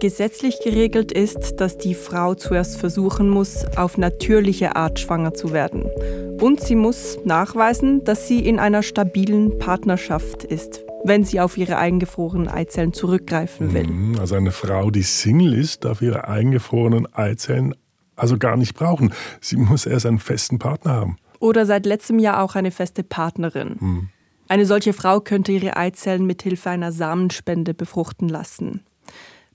Gesetzlich 0.00 0.58
geregelt 0.62 1.12
ist, 1.12 1.58
dass 1.58 1.78
die 1.78 1.94
Frau 1.94 2.34
zuerst 2.34 2.78
versuchen 2.78 3.30
muss, 3.30 3.64
auf 3.78 3.96
natürliche 3.96 4.76
Art 4.76 5.00
schwanger 5.00 5.32
zu 5.32 5.54
werden. 5.54 5.84
Und 6.38 6.60
sie 6.60 6.74
muss 6.74 7.20
nachweisen, 7.24 8.04
dass 8.04 8.28
sie 8.28 8.46
in 8.46 8.58
einer 8.58 8.82
stabilen 8.82 9.58
Partnerschaft 9.58 10.44
ist, 10.44 10.84
wenn 11.04 11.24
sie 11.24 11.40
auf 11.40 11.56
ihre 11.56 11.78
eingefrorenen 11.78 12.48
Eizellen 12.48 12.92
zurückgreifen 12.92 13.72
will. 13.72 13.86
Mhm, 13.86 14.18
also 14.18 14.34
eine 14.34 14.52
Frau, 14.52 14.90
die 14.90 15.00
Single 15.00 15.54
ist, 15.54 15.86
darf 15.86 16.02
ihre 16.02 16.28
eingefrorenen 16.28 17.08
Eizellen 17.14 17.74
also 18.14 18.36
gar 18.36 18.58
nicht 18.58 18.74
brauchen. 18.74 19.14
Sie 19.40 19.56
muss 19.56 19.86
erst 19.86 20.04
einen 20.04 20.18
festen 20.18 20.58
Partner 20.58 20.92
haben 20.92 21.16
oder 21.40 21.66
seit 21.66 21.86
letztem 21.86 22.18
Jahr 22.18 22.42
auch 22.42 22.54
eine 22.54 22.70
feste 22.70 23.02
Partnerin. 23.02 23.76
Mhm. 23.78 24.08
Eine 24.48 24.64
solche 24.64 24.94
Frau 24.94 25.20
könnte 25.20 25.52
ihre 25.52 25.76
Eizellen 25.76 26.26
mithilfe 26.26 26.70
einer 26.70 26.90
Samenspende 26.90 27.74
befruchten 27.74 28.28
lassen. 28.28 28.82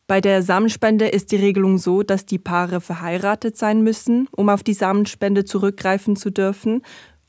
Bei 0.05 0.21
der 0.21 0.43
Samenspende 0.43 1.07
ist 1.07 1.31
die 1.31 1.37
Regelung 1.37 1.77
so, 1.77 2.03
dass 2.03 2.25
die 2.25 2.37
Paare 2.37 2.81
verheiratet 2.81 3.57
sein 3.57 3.81
müssen, 3.81 4.27
um 4.31 4.49
auf 4.49 4.61
die 4.61 4.73
Samenspende 4.73 5.45
zurückgreifen 5.45 6.15
zu 6.15 6.29
dürfen. 6.29 6.81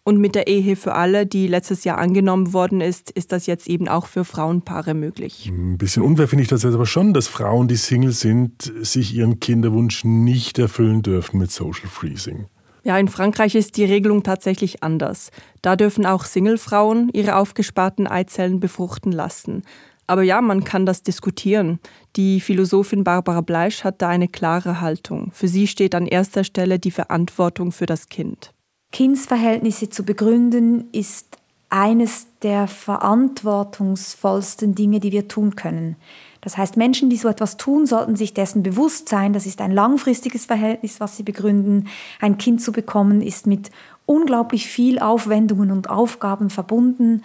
Und 0.06 0.18
mit 0.18 0.34
der 0.34 0.48
Ehe 0.48 0.76
für 0.76 0.94
alle, 0.94 1.24
die 1.24 1.46
letztes 1.46 1.84
Jahr 1.84 1.96
angenommen 1.96 2.52
worden 2.52 2.82
ist, 2.82 3.10
ist 3.10 3.32
das 3.32 3.46
jetzt 3.46 3.68
eben 3.68 3.88
auch 3.88 4.04
für 4.04 4.26
Frauenpaare 4.26 4.92
möglich. 4.92 5.46
Ein 5.48 5.78
bisschen 5.78 6.02
unfair 6.02 6.28
finde 6.28 6.42
ich 6.42 6.48
das 6.48 6.62
jetzt 6.62 6.74
aber 6.74 6.84
schon, 6.84 7.14
dass 7.14 7.26
Frauen, 7.26 7.68
die 7.68 7.76
Single 7.76 8.12
sind, 8.12 8.70
sich 8.82 9.14
ihren 9.14 9.40
Kinderwunsch 9.40 10.04
nicht 10.04 10.58
erfüllen 10.58 11.00
dürfen 11.00 11.38
mit 11.38 11.50
Social 11.50 11.88
Freezing. 11.88 12.48
Ja, 12.84 12.98
in 12.98 13.08
Frankreich 13.08 13.54
ist 13.54 13.78
die 13.78 13.84
Regelung 13.84 14.22
tatsächlich 14.22 14.82
anders. 14.82 15.30
Da 15.62 15.74
dürfen 15.74 16.04
auch 16.04 16.24
Singlefrauen 16.24 17.08
ihre 17.14 17.36
aufgesparten 17.36 18.06
Eizellen 18.06 18.60
befruchten 18.60 19.10
lassen. 19.10 19.62
Aber 20.06 20.22
ja, 20.22 20.42
man 20.42 20.64
kann 20.64 20.84
das 20.84 21.02
diskutieren. 21.02 21.80
Die 22.16 22.40
Philosophin 22.40 23.02
Barbara 23.02 23.40
Bleisch 23.40 23.84
hat 23.84 24.02
da 24.02 24.10
eine 24.10 24.28
klare 24.28 24.82
Haltung. 24.82 25.30
Für 25.32 25.48
sie 25.48 25.66
steht 25.66 25.94
an 25.94 26.06
erster 26.06 26.44
Stelle 26.44 26.78
die 26.78 26.90
Verantwortung 26.90 27.72
für 27.72 27.86
das 27.86 28.10
Kind. 28.10 28.50
Kindsverhältnisse 28.92 29.88
zu 29.88 30.04
begründen 30.04 30.90
ist 30.92 31.38
eines 31.70 32.26
der 32.42 32.68
verantwortungsvollsten 32.68 34.74
Dinge, 34.74 35.00
die 35.00 35.10
wir 35.10 35.26
tun 35.26 35.56
können. 35.56 35.96
Das 36.44 36.58
heißt, 36.58 36.76
Menschen, 36.76 37.08
die 37.08 37.16
so 37.16 37.26
etwas 37.28 37.56
tun, 37.56 37.86
sollten 37.86 38.16
sich 38.16 38.34
dessen 38.34 38.62
bewusst 38.62 39.08
sein. 39.08 39.32
Das 39.32 39.46
ist 39.46 39.62
ein 39.62 39.70
langfristiges 39.70 40.44
Verhältnis, 40.44 41.00
was 41.00 41.16
sie 41.16 41.22
begründen. 41.22 41.88
Ein 42.20 42.36
Kind 42.36 42.60
zu 42.60 42.70
bekommen 42.70 43.22
ist 43.22 43.46
mit 43.46 43.70
unglaublich 44.04 44.66
viel 44.66 44.98
Aufwendungen 44.98 45.70
und 45.70 45.88
Aufgaben 45.88 46.50
verbunden. 46.50 47.22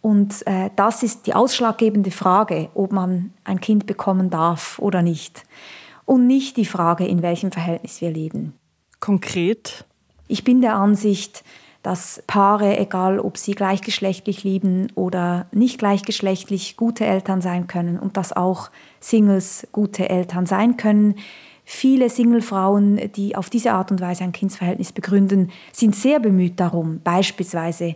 Und 0.00 0.46
äh, 0.46 0.70
das 0.74 1.02
ist 1.02 1.26
die 1.26 1.34
ausschlaggebende 1.34 2.10
Frage, 2.10 2.70
ob 2.72 2.92
man 2.92 3.34
ein 3.44 3.60
Kind 3.60 3.84
bekommen 3.84 4.30
darf 4.30 4.78
oder 4.78 5.02
nicht. 5.02 5.44
Und 6.06 6.26
nicht 6.26 6.56
die 6.56 6.64
Frage, 6.64 7.06
in 7.06 7.20
welchem 7.20 7.52
Verhältnis 7.52 8.00
wir 8.00 8.10
leben. 8.10 8.54
Konkret? 9.00 9.84
Ich 10.28 10.44
bin 10.44 10.62
der 10.62 10.76
Ansicht, 10.76 11.44
dass 11.86 12.20
Paare, 12.26 12.80
egal 12.80 13.20
ob 13.20 13.38
sie 13.38 13.52
gleichgeschlechtlich 13.52 14.42
lieben 14.42 14.88
oder 14.96 15.46
nicht 15.52 15.78
gleichgeschlechtlich, 15.78 16.76
gute 16.76 17.06
Eltern 17.06 17.40
sein 17.40 17.68
können 17.68 17.96
und 17.96 18.16
dass 18.16 18.32
auch 18.32 18.72
Singles 18.98 19.68
gute 19.70 20.08
Eltern 20.08 20.46
sein 20.46 20.76
können. 20.76 21.14
Viele 21.64 22.10
Singlefrauen, 22.10 23.12
die 23.14 23.36
auf 23.36 23.50
diese 23.50 23.72
Art 23.72 23.92
und 23.92 24.00
Weise 24.00 24.24
ein 24.24 24.32
Kindsverhältnis 24.32 24.90
begründen, 24.90 25.52
sind 25.72 25.94
sehr 25.94 26.18
bemüht 26.18 26.58
darum, 26.58 27.02
beispielsweise 27.04 27.94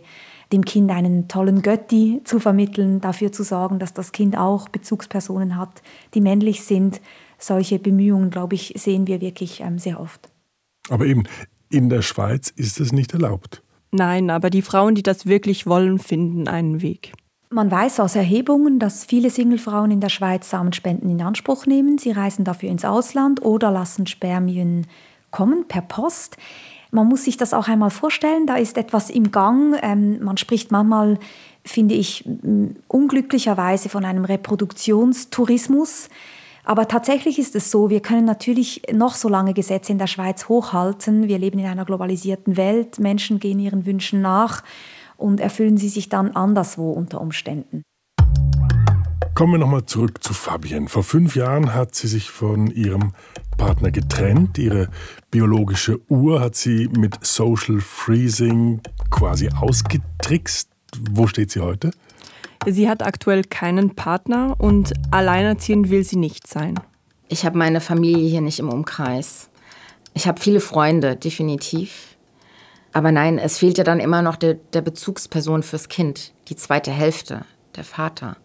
dem 0.53 0.63
Kind 0.63 0.89
einen 0.89 1.27
tollen 1.27 1.61
Götti 1.61 2.21
zu 2.23 2.39
vermitteln, 2.39 3.01
dafür 3.01 3.33
zu 3.33 3.43
sorgen, 3.43 3.77
dass 3.77 3.93
das 3.93 4.13
Kind 4.13 4.37
auch 4.37 4.69
Bezugspersonen 4.69 5.57
hat, 5.57 5.81
die 6.13 6.21
männlich 6.21 6.63
sind. 6.63 7.01
Solche 7.37 7.77
Bemühungen, 7.77 8.29
glaube 8.29 8.55
ich, 8.55 8.73
sehen 8.77 9.05
wir 9.07 9.19
wirklich 9.19 9.59
ähm, 9.59 9.79
sehr 9.79 9.99
oft. 9.99 10.29
Aber 10.87 11.05
eben, 11.05 11.23
in 11.69 11.89
der 11.89 12.03
Schweiz 12.03 12.53
ist 12.55 12.79
es 12.79 12.93
nicht 12.93 13.11
erlaubt. 13.11 13.61
Nein, 13.91 14.29
aber 14.29 14.49
die 14.49 14.61
Frauen, 14.61 14.95
die 14.95 15.03
das 15.03 15.25
wirklich 15.25 15.67
wollen, 15.67 15.99
finden 15.99 16.47
einen 16.47 16.81
Weg. 16.81 17.13
Man 17.49 17.69
weiß 17.69 17.99
aus 17.99 18.15
Erhebungen, 18.15 18.79
dass 18.79 19.03
viele 19.03 19.29
Singlefrauen 19.29 19.91
in 19.91 19.99
der 19.99 20.07
Schweiz 20.07 20.49
Samenspenden 20.49 21.09
in 21.09 21.21
Anspruch 21.21 21.65
nehmen. 21.65 21.97
Sie 21.97 22.11
reisen 22.11 22.45
dafür 22.45 22.69
ins 22.69 22.85
Ausland 22.85 23.41
oder 23.41 23.71
lassen 23.71 24.07
Spermien 24.07 24.87
kommen 25.31 25.67
per 25.67 25.81
Post. 25.81 26.37
Man 26.91 27.07
muss 27.07 27.25
sich 27.25 27.35
das 27.35 27.53
auch 27.53 27.67
einmal 27.67 27.89
vorstellen, 27.89 28.47
da 28.47 28.55
ist 28.55 28.77
etwas 28.77 29.09
im 29.09 29.31
Gang. 29.31 29.77
Ähm, 29.81 30.23
man 30.23 30.37
spricht 30.37 30.71
manchmal, 30.71 31.19
finde 31.65 31.95
ich, 31.95 32.25
unglücklicherweise 32.87 33.89
von 33.89 34.05
einem 34.05 34.23
Reproduktionstourismus. 34.23 36.07
Aber 36.63 36.87
tatsächlich 36.87 37.39
ist 37.39 37.55
es 37.55 37.71
so, 37.71 37.89
wir 37.89 38.01
können 38.01 38.25
natürlich 38.25 38.83
noch 38.91 39.15
so 39.15 39.29
lange 39.29 39.53
Gesetze 39.53 39.91
in 39.91 39.97
der 39.97 40.07
Schweiz 40.07 40.47
hochhalten. 40.47 41.27
Wir 41.27 41.39
leben 41.39 41.59
in 41.59 41.65
einer 41.65 41.85
globalisierten 41.85 42.57
Welt, 42.57 42.99
Menschen 42.99 43.39
gehen 43.39 43.59
ihren 43.59 43.85
Wünschen 43.85 44.21
nach 44.21 44.63
und 45.17 45.39
erfüllen 45.39 45.77
sie 45.77 45.89
sich 45.89 46.09
dann 46.09 46.31
anderswo 46.31 46.91
unter 46.91 47.21
Umständen. 47.21 47.83
Kommen 49.33 49.53
wir 49.53 49.59
nochmal 49.59 49.85
zurück 49.85 50.23
zu 50.23 50.33
Fabienne. 50.33 50.87
Vor 50.87 51.03
fünf 51.03 51.35
Jahren 51.35 51.73
hat 51.73 51.95
sie 51.95 52.07
sich 52.07 52.29
von 52.29 52.67
ihrem 52.67 53.13
Partner 53.57 53.89
getrennt. 53.89 54.57
Ihre 54.57 54.89
biologische 55.31 55.99
Uhr 56.09 56.41
hat 56.41 56.55
sie 56.55 56.89
mit 56.89 57.25
Social 57.25 57.79
Freezing 57.79 58.81
quasi 59.09 59.49
ausgetrickst. 59.49 60.69
Wo 61.11 61.27
steht 61.27 61.49
sie 61.51 61.61
heute? 61.61 61.91
Sie 62.67 62.87
hat 62.87 63.03
aktuell 63.03 63.43
keinen 63.43 63.95
Partner 63.95 64.55
und 64.59 64.93
alleinerziehend 65.09 65.89
will 65.89 66.03
sie 66.03 66.17
nicht 66.17 66.47
sein. 66.47 66.79
Ich 67.27 67.45
habe 67.45 67.57
meine 67.57 67.81
Familie 67.81 68.29
hier 68.29 68.41
nicht 68.41 68.59
im 68.59 68.69
Umkreis. 68.69 69.49
Ich 70.13 70.27
habe 70.27 70.39
viele 70.39 70.59
Freunde, 70.59 71.15
definitiv. 71.15 72.17
Aber 72.93 73.11
nein, 73.11 73.39
es 73.39 73.57
fehlt 73.57 73.77
ja 73.77 73.83
dann 73.83 73.99
immer 73.99 74.21
noch 74.21 74.35
der, 74.35 74.55
der 74.55 74.81
Bezugsperson 74.81 75.63
fürs 75.63 75.87
Kind, 75.89 76.33
die 76.49 76.55
zweite 76.55 76.91
Hälfte, 76.91 77.45
der 77.75 77.83
Vater. 77.83 78.37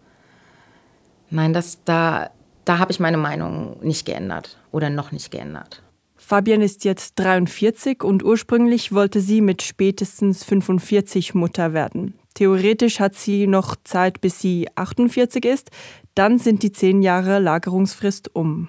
Nein, 1.29 1.53
das, 1.53 1.83
da, 1.83 2.31
da 2.65 2.79
habe 2.79 2.91
ich 2.91 2.99
meine 2.99 3.17
Meinung 3.17 3.77
nicht 3.81 4.05
geändert 4.05 4.57
oder 4.71 4.89
noch 4.89 5.11
nicht 5.11 5.31
geändert. 5.31 5.83
Fabian 6.15 6.61
ist 6.61 6.85
jetzt 6.85 7.19
43 7.19 8.03
und 8.03 8.23
ursprünglich 8.23 8.91
wollte 8.93 9.21
sie 9.21 9.41
mit 9.41 9.61
spätestens 9.61 10.43
45 10.43 11.35
Mutter 11.35 11.73
werden. 11.73 12.15
Theoretisch 12.37 12.99
hat 12.99 13.15
sie 13.15 13.47
noch 13.47 13.75
Zeit, 13.83 14.21
bis 14.21 14.39
sie 14.39 14.67
48 14.75 15.43
ist. 15.43 15.71
Dann 16.13 16.37
sind 16.37 16.61
die 16.61 16.71
zehn 16.71 17.01
Jahre 17.01 17.39
Lagerungsfrist 17.39 18.35
um. 18.35 18.67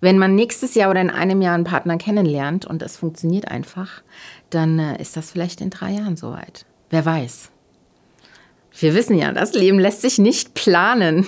Wenn 0.00 0.16
man 0.16 0.34
nächstes 0.34 0.74
Jahr 0.74 0.88
oder 0.88 1.02
in 1.02 1.10
einem 1.10 1.42
Jahr 1.42 1.54
einen 1.54 1.64
Partner 1.64 1.98
kennenlernt 1.98 2.64
und 2.64 2.80
es 2.80 2.96
funktioniert 2.96 3.48
einfach, 3.48 4.02
dann 4.48 4.78
äh, 4.78 4.98
ist 4.98 5.14
das 5.14 5.30
vielleicht 5.30 5.60
in 5.60 5.68
drei 5.68 5.90
Jahren 5.90 6.16
soweit. 6.16 6.64
Wer 6.88 7.04
weiß. 7.04 7.50
Wir 8.78 8.94
wissen 8.94 9.18
ja, 9.18 9.30
das 9.30 9.52
Leben 9.52 9.78
lässt 9.78 10.00
sich 10.00 10.16
nicht 10.16 10.54
planen. 10.54 11.26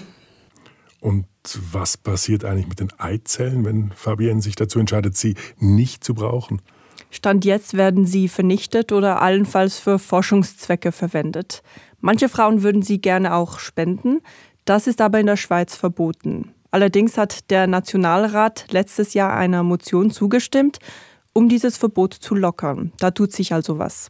Und 1.00 1.26
was 1.70 1.98
passiert 1.98 2.46
eigentlich 2.46 2.68
mit 2.68 2.80
den 2.80 2.98
Eizellen, 2.98 3.66
wenn 3.66 3.92
Fabienne 3.92 4.40
sich 4.40 4.56
dazu 4.56 4.78
entscheidet, 4.78 5.18
sie 5.18 5.34
nicht 5.58 6.02
zu 6.02 6.14
brauchen? 6.14 6.62
Stand 7.10 7.44
jetzt 7.44 7.74
werden 7.74 8.06
sie 8.06 8.28
vernichtet 8.28 8.92
oder 8.92 9.22
allenfalls 9.22 9.78
für 9.78 9.98
Forschungszwecke 9.98 10.92
verwendet. 10.92 11.62
Manche 12.00 12.28
Frauen 12.28 12.62
würden 12.62 12.82
sie 12.82 13.00
gerne 13.00 13.34
auch 13.34 13.58
spenden. 13.58 14.20
Das 14.64 14.86
ist 14.86 15.00
aber 15.00 15.18
in 15.18 15.26
der 15.26 15.36
Schweiz 15.36 15.74
verboten. 15.74 16.50
Allerdings 16.70 17.16
hat 17.16 17.50
der 17.50 17.66
Nationalrat 17.66 18.66
letztes 18.70 19.14
Jahr 19.14 19.34
einer 19.34 19.62
Motion 19.62 20.10
zugestimmt, 20.10 20.78
um 21.32 21.48
dieses 21.48 21.78
Verbot 21.78 22.12
zu 22.12 22.34
lockern. 22.34 22.92
Da 22.98 23.10
tut 23.10 23.32
sich 23.32 23.54
also 23.54 23.78
was. 23.78 24.08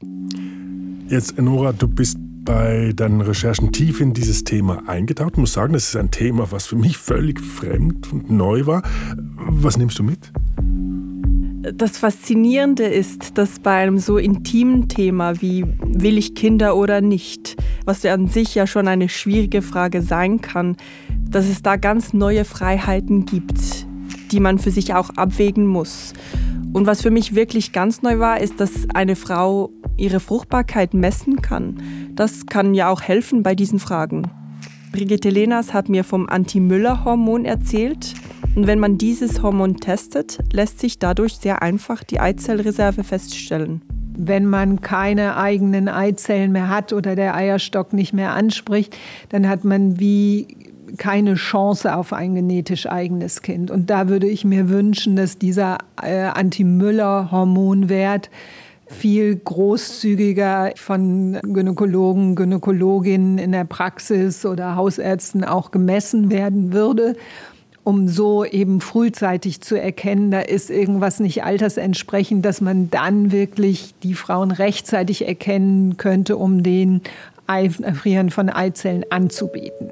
Jetzt, 1.08 1.38
Enora, 1.38 1.72
du 1.72 1.87
bist 1.87 2.18
bei 2.44 2.92
deinen 2.96 3.20
Recherchen 3.20 3.72
tief 3.72 4.00
in 4.00 4.14
dieses 4.14 4.42
Thema 4.42 4.82
eingetaucht. 4.88 5.32
Ich 5.32 5.38
muss 5.38 5.52
sagen, 5.52 5.74
das 5.74 5.88
ist 5.88 5.96
ein 5.96 6.11
Thema, 6.11 6.50
was 6.50 6.66
für 6.66 6.76
mich 6.76 6.96
völlig 6.96 7.40
fremd 7.40 8.12
und 8.12 8.30
neu 8.30 8.66
war. 8.66 8.82
Was 9.16 9.76
nimmst 9.76 9.98
du 9.98 10.02
mit? 10.02 10.32
Das 11.74 11.98
Faszinierende 11.98 12.85
ist, 12.85 13.37
dass 13.37 13.59
bei 13.59 13.72
einem 13.72 13.98
so 13.98 14.16
intimen 14.16 14.88
Thema 14.88 15.40
wie 15.42 15.64
will 15.83 16.16
ich 16.16 16.35
Kinder 16.35 16.76
oder 16.76 17.00
nicht, 17.00 17.57
was 17.85 18.02
ja 18.02 18.14
an 18.14 18.28
sich 18.28 18.54
ja 18.54 18.66
schon 18.66 18.88
eine 18.88 19.09
schwierige 19.09 19.61
Frage 19.61 20.02
sein 20.02 20.40
kann, 20.40 20.76
dass 21.28 21.48
es 21.48 21.62
da 21.62 21.76
ganz 21.76 22.12
neue 22.12 22.44
Freiheiten 22.44 23.26
gibt, 23.26 23.87
die 24.31 24.40
man 24.40 24.59
für 24.59 24.70
sich 24.70 24.94
auch 24.94 25.11
abwägen 25.11 25.66
muss. 25.66 26.12
Und 26.72 26.87
was 26.87 27.02
für 27.02 27.11
mich 27.11 27.35
wirklich 27.35 27.72
ganz 27.72 28.02
neu 28.02 28.18
war, 28.18 28.40
ist, 28.40 28.61
dass 28.61 28.87
eine 28.94 29.16
Frau 29.16 29.70
ihre 29.96 30.20
Fruchtbarkeit 30.20 30.94
messen 30.94 31.42
kann. 31.42 31.83
Das 32.14 32.46
kann 32.46 32.74
ja 32.74 32.88
auch 32.88 33.02
helfen 33.02 33.42
bei 33.42 33.54
diesen 33.54 33.78
Fragen. 33.78 34.31
Brigitte 34.92 35.28
Lenas 35.28 35.74
hat 35.74 35.88
mir 35.88 36.04
vom 36.04 36.28
Anti-Müller-Hormon 36.28 37.44
erzählt. 37.44 38.14
Und 38.59 38.66
wenn 38.66 38.81
man 38.81 38.99
dieses 38.99 39.40
Hormon 39.40 39.77
testet, 39.77 40.40
lässt 40.53 40.81
sich 40.81 40.99
dadurch 40.99 41.37
sehr 41.37 41.62
einfach 41.62 42.03
die 42.03 42.18
Eizellreserve 42.18 43.05
feststellen. 43.05 43.83
Wenn 44.16 44.47
man 44.47 44.81
keine 44.81 45.37
eigenen 45.37 45.87
Eizellen 45.87 46.51
mehr 46.51 46.68
hat 46.68 46.92
oder 46.92 47.14
der 47.14 47.37
Eierstock 47.37 47.92
nicht 47.92 48.12
mehr 48.12 48.33
anspricht, 48.33 48.97
dann 49.29 49.49
hat 49.49 49.62
man 49.62 50.01
wie 50.01 50.49
keine 50.97 51.37
Chance 51.37 51.94
auf 51.94 52.12
ein 52.12 52.35
genetisch 52.35 52.88
eigenes 52.88 53.42
Kind. 53.42 53.71
Und 53.71 53.90
da 53.90 54.09
würde 54.09 54.27
ich 54.27 54.44
mir 54.44 54.68
wünschen, 54.68 55.14
dass 55.14 55.38
dieser 55.38 55.79
äh, 56.03 56.23
Anti-Müller-Hormonwert 56.23 58.29
viel 58.88 59.37
großzügiger 59.37 60.73
von 60.75 61.38
Gynäkologen, 61.44 62.35
Gynäkologinnen 62.35 63.38
in 63.38 63.53
der 63.53 63.66
Praxis 63.66 64.44
oder 64.44 64.75
Hausärzten 64.75 65.44
auch 65.44 65.71
gemessen 65.71 66.33
werden 66.33 66.73
würde, 66.73 67.14
um 67.88 68.07
so 68.07 68.44
eben 68.44 68.83
frühzeitig 68.83 69.62
zu 69.62 69.81
erkennen, 69.81 70.31
da 70.31 70.40
ist 70.40 70.68
irgendwas 70.68 71.20
nicht 71.20 71.42
altersentsprechend, 71.42 72.44
dass 72.44 72.61
man 72.61 72.90
dann 72.90 73.33
wirklich 73.33 73.94
die 74.03 74.12
Frauen 74.12 74.51
rechtzeitig 74.51 75.27
erkennen 75.27 75.96
könnte, 75.96 76.37
um 76.37 76.62
den 76.62 77.01
Einfrieren 77.46 78.29
von 78.29 78.51
Eizellen 78.51 79.07
anzubieten. 79.09 79.88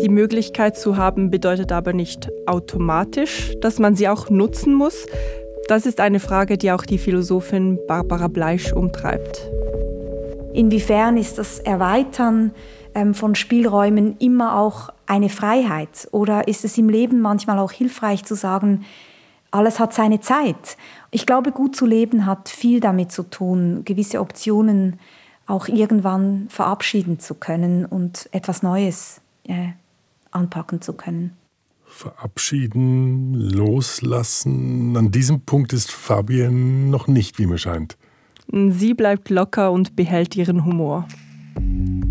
Die 0.00 0.08
Möglichkeit 0.08 0.78
zu 0.78 0.96
haben 0.96 1.30
bedeutet 1.30 1.72
aber 1.72 1.92
nicht 1.92 2.30
automatisch, 2.46 3.54
dass 3.60 3.78
man 3.78 3.94
sie 3.94 4.08
auch 4.08 4.30
nutzen 4.30 4.72
muss. 4.72 5.04
Das 5.68 5.84
ist 5.84 6.00
eine 6.00 6.20
Frage, 6.20 6.56
die 6.56 6.72
auch 6.72 6.86
die 6.86 6.96
Philosophin 6.96 7.78
Barbara 7.86 8.28
Bleisch 8.28 8.72
umtreibt. 8.72 9.46
Inwiefern 10.54 11.18
ist 11.18 11.36
das 11.36 11.58
Erweitern 11.58 12.52
ähm, 12.94 13.12
von 13.12 13.34
Spielräumen 13.34 14.16
immer 14.18 14.58
auch 14.58 14.88
eine 15.10 15.28
Freiheit? 15.28 16.08
Oder 16.12 16.48
ist 16.48 16.64
es 16.64 16.78
im 16.78 16.88
Leben 16.88 17.20
manchmal 17.20 17.58
auch 17.58 17.72
hilfreich 17.72 18.24
zu 18.24 18.34
sagen, 18.34 18.84
alles 19.50 19.80
hat 19.80 19.92
seine 19.92 20.20
Zeit? 20.20 20.76
Ich 21.10 21.26
glaube, 21.26 21.50
gut 21.50 21.74
zu 21.74 21.84
leben 21.84 22.26
hat 22.26 22.48
viel 22.48 22.80
damit 22.80 23.10
zu 23.10 23.24
tun, 23.24 23.82
gewisse 23.84 24.20
Optionen 24.20 25.00
auch 25.46 25.66
irgendwann 25.66 26.46
verabschieden 26.48 27.18
zu 27.18 27.34
können 27.34 27.84
und 27.84 28.28
etwas 28.30 28.62
Neues 28.62 29.20
äh, 29.48 29.70
anpacken 30.30 30.80
zu 30.80 30.92
können. 30.92 31.36
Verabschieden, 31.84 33.34
loslassen. 33.34 34.96
An 34.96 35.10
diesem 35.10 35.40
Punkt 35.40 35.72
ist 35.72 35.90
Fabienne 35.90 36.88
noch 36.88 37.08
nicht, 37.08 37.40
wie 37.40 37.46
mir 37.46 37.58
scheint. 37.58 37.96
Sie 38.52 38.94
bleibt 38.94 39.28
locker 39.28 39.72
und 39.72 39.96
behält 39.96 40.36
ihren 40.36 40.64
Humor. 40.64 41.08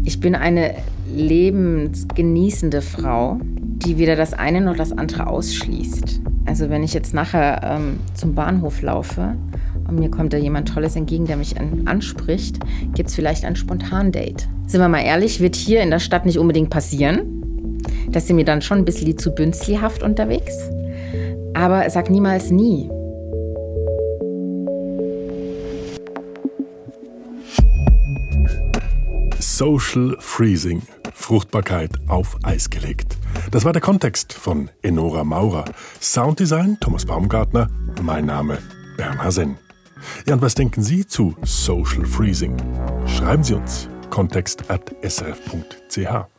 Ich 0.10 0.20
bin 0.20 0.34
eine 0.34 0.74
lebensgenießende 1.14 2.82
Frau, 2.82 3.38
die 3.44 4.00
weder 4.00 4.16
das 4.16 4.34
eine 4.34 4.60
noch 4.60 4.76
das 4.76 4.92
andere 4.92 5.28
ausschließt. 5.28 6.22
Also 6.48 6.72
wenn 6.72 6.82
ich 6.82 6.96
jetzt 6.96 7.14
nachher 7.14 7.62
ähm, 7.64 8.00
zum 8.16 8.34
Bahnhof 8.34 8.82
laufe 8.82 9.36
und 9.88 10.00
mir 10.00 10.10
kommt 10.10 10.34
da 10.34 10.38
jemand 10.38 10.68
Tolles 10.68 10.96
entgegen, 10.96 11.28
der 11.28 11.38
mich 11.38 11.60
an, 11.60 11.84
anspricht, 11.86 12.58
gibt 12.96 13.10
es 13.10 13.16
vielleicht 13.16 13.46
ein 13.46 13.56
Spontan-Date. 13.56 14.48
Sind 14.66 14.82
wir 14.82 14.90
mal 14.90 15.04
ehrlich, 15.04 15.42
wird 15.42 15.56
hier 15.56 15.82
in 15.82 15.92
der 15.92 16.00
Stadt 16.00 16.26
nicht 16.26 16.40
unbedingt 16.40 16.72
passieren. 16.72 17.78
Das 18.10 18.26
sind 18.26 18.38
mir 18.38 18.46
dann 18.46 18.64
schon 18.64 18.80
ein 18.80 18.86
bisschen 18.86 19.16
zu 19.16 19.30
bünzlihaft 19.30 20.02
unterwegs. 20.02 20.58
Aber 21.54 21.88
sag 21.92 22.10
niemals 22.10 22.50
nie. 22.50 22.90
Social 29.60 30.16
Freezing. 30.22 30.84
Fruchtbarkeit 31.14 31.92
auf 32.08 32.38
Eis 32.44 32.70
gelegt. 32.70 33.18
Das 33.52 33.66
war 33.66 33.74
der 33.74 33.82
Kontext 33.82 34.32
von 34.32 34.70
Enora 34.84 35.26
Maurer. 35.26 35.66
Sounddesign 36.00 36.78
Thomas 36.80 37.06
Baumgartner. 37.06 37.70
Mein 38.02 38.26
Name 38.26 38.60
Bernhard 38.96 39.34
Senn. 39.34 39.58
Ja, 40.26 40.36
und 40.36 40.42
was 40.42 40.56
denken 40.56 40.82
Sie 40.82 41.06
zu 41.06 41.36
Social 41.44 42.06
Freezing? 42.06 42.56
Schreiben 43.06 43.44
Sie 43.44 43.54
uns 43.54 43.90
kontext 44.10 44.72
at 44.72 44.96
srf.ch. 45.04 46.39